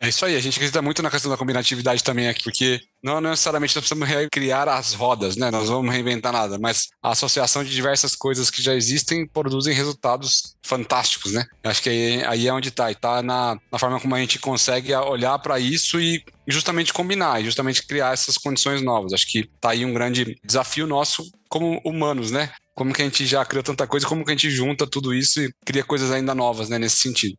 É 0.06 0.10
isso 0.10 0.24
aí, 0.24 0.36
a 0.36 0.39
gente 0.39 0.58
acredita 0.58 0.84
muito 0.84 1.02
na 1.02 1.10
questão 1.10 1.32
da 1.32 1.38
combinatividade 1.38 2.04
também 2.04 2.28
aqui, 2.28 2.44
porque 2.44 2.80
não 3.02 3.20
necessariamente 3.20 3.76
nós 3.76 3.88
precisamos 3.88 4.08
recriar 4.08 4.70
as 4.70 4.94
rodas, 4.94 5.36
né? 5.36 5.50
Nós 5.50 5.68
vamos 5.68 5.91
reinventar 5.91 6.32
nada, 6.32 6.60
mas 6.60 6.89
a 7.02 7.10
associação 7.10 7.63
de 7.63 7.72
diversas 7.72 8.15
coisas 8.15 8.52
que 8.52 8.62
já 8.62 8.76
existem 8.76 9.28
produzem 9.28 9.74
resultados 9.74 10.56
fantásticos, 10.62 11.32
né? 11.32 11.44
Acho 11.63 11.82
que 11.82 11.89
aí, 11.89 12.24
aí 12.24 12.48
é 12.48 12.54
onde 12.54 12.70
está, 12.70 12.89
e 12.89 12.94
está 12.94 13.24
na, 13.24 13.58
na 13.72 13.80
forma 13.80 14.00
como 14.00 14.13
a 14.13 14.20
gente 14.20 14.38
consegue 14.38 14.94
olhar 14.94 15.39
para 15.39 15.60
isso 15.60 16.00
e 16.00 16.24
justamente 16.48 16.94
combinar, 16.94 17.41
justamente 17.41 17.82
criar 17.88 18.13
essas 18.13 18.38
condições 18.38 18.84
novas. 18.84 19.12
Acho 19.12 19.26
que 19.26 19.39
está 19.39 19.72
aí 19.72 19.84
um 19.84 19.94
grande 19.94 20.38
desafio 20.44 20.86
nosso 20.86 21.28
como 21.50 21.82
humanos, 21.84 22.30
né? 22.30 22.52
Como 22.76 22.94
que 22.94 23.02
a 23.02 23.06
gente 23.06 23.26
já 23.26 23.44
criou 23.44 23.63
tanta 23.63 23.88
coisa, 23.88 24.06
como 24.06 24.24
que 24.24 24.30
a 24.30 24.36
gente 24.36 24.52
junta 24.52 24.86
tudo 24.86 25.15
isso 25.15 25.41
e 25.41 25.52
cria 25.65 25.84
coisas 25.84 26.12
ainda 26.12 26.36
novas, 26.36 26.70
né, 26.70 26.78
nesse 26.78 26.98
sentido. 26.98 27.38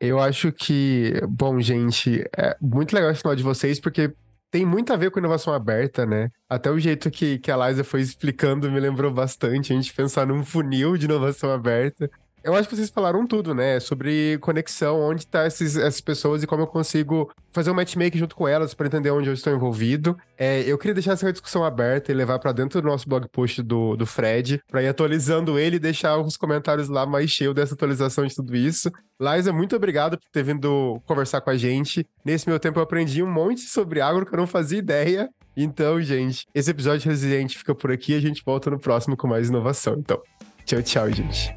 Eu 0.00 0.20
acho 0.20 0.52
que, 0.52 1.12
bom, 1.28 1.60
gente, 1.60 2.24
é 2.36 2.56
muito 2.60 2.94
legal 2.94 3.10
esse 3.10 3.20
final 3.20 3.34
de 3.34 3.42
vocês, 3.42 3.80
porque 3.80 4.14
tem 4.50 4.64
muito 4.64 4.92
a 4.92 4.96
ver 4.96 5.10
com 5.10 5.18
inovação 5.18 5.52
aberta, 5.52 6.06
né? 6.06 6.30
Até 6.48 6.70
o 6.70 6.78
jeito 6.78 7.10
que, 7.10 7.38
que 7.38 7.50
a 7.50 7.68
Liza 7.68 7.84
foi 7.84 8.00
explicando 8.00 8.70
me 8.70 8.80
lembrou 8.80 9.12
bastante 9.12 9.72
a 9.72 9.76
gente 9.76 9.92
pensar 9.92 10.26
num 10.26 10.44
funil 10.44 10.96
de 10.96 11.06
inovação 11.06 11.50
aberta. 11.50 12.10
Eu 12.42 12.54
acho 12.54 12.68
que 12.68 12.76
vocês 12.76 12.88
falaram 12.88 13.26
tudo, 13.26 13.54
né? 13.54 13.80
Sobre 13.80 14.38
conexão, 14.38 15.00
onde 15.00 15.26
tá 15.26 15.46
esses, 15.46 15.76
essas 15.76 16.00
pessoas 16.00 16.42
e 16.42 16.46
como 16.46 16.62
eu 16.62 16.66
consigo 16.66 17.30
fazer 17.52 17.70
um 17.70 17.74
matchmaking 17.74 18.18
junto 18.18 18.36
com 18.36 18.46
elas 18.46 18.74
para 18.74 18.86
entender 18.86 19.10
onde 19.10 19.28
eu 19.28 19.34
estou 19.34 19.52
envolvido. 19.52 20.16
É, 20.36 20.60
eu 20.62 20.78
queria 20.78 20.94
deixar 20.94 21.12
essa 21.12 21.32
discussão 21.32 21.64
aberta 21.64 22.12
e 22.12 22.14
levar 22.14 22.38
para 22.38 22.52
dentro 22.52 22.80
do 22.80 22.88
nosso 22.88 23.08
blog 23.08 23.26
post 23.28 23.62
do, 23.62 23.96
do 23.96 24.06
Fred, 24.06 24.62
para 24.70 24.82
ir 24.82 24.88
atualizando 24.88 25.58
ele 25.58 25.76
e 25.76 25.80
deixar 25.80 26.16
os 26.18 26.36
comentários 26.36 26.88
lá 26.88 27.04
mais 27.04 27.30
cheios 27.30 27.54
dessa 27.54 27.74
atualização 27.74 28.24
de 28.24 28.34
tudo 28.34 28.54
isso. 28.54 28.90
Liza, 29.20 29.52
muito 29.52 29.74
obrigado 29.74 30.16
por 30.16 30.30
ter 30.30 30.44
vindo 30.44 31.02
conversar 31.06 31.40
com 31.40 31.50
a 31.50 31.56
gente. 31.56 32.06
Nesse 32.24 32.48
meu 32.48 32.60
tempo 32.60 32.78
eu 32.78 32.82
aprendi 32.82 33.22
um 33.22 33.30
monte 33.30 33.62
sobre 33.62 34.00
agro 34.00 34.24
que 34.24 34.32
eu 34.32 34.38
não 34.38 34.46
fazia 34.46 34.78
ideia. 34.78 35.28
Então, 35.56 36.00
gente, 36.00 36.46
esse 36.54 36.70
episódio 36.70 37.10
resiliente 37.10 37.58
fica 37.58 37.74
por 37.74 37.90
aqui. 37.90 38.14
A 38.14 38.20
gente 38.20 38.44
volta 38.46 38.70
no 38.70 38.78
próximo 38.78 39.16
com 39.16 39.26
mais 39.26 39.48
inovação. 39.48 39.96
Então, 39.98 40.22
tchau, 40.64 40.80
tchau, 40.82 41.10
gente. 41.10 41.52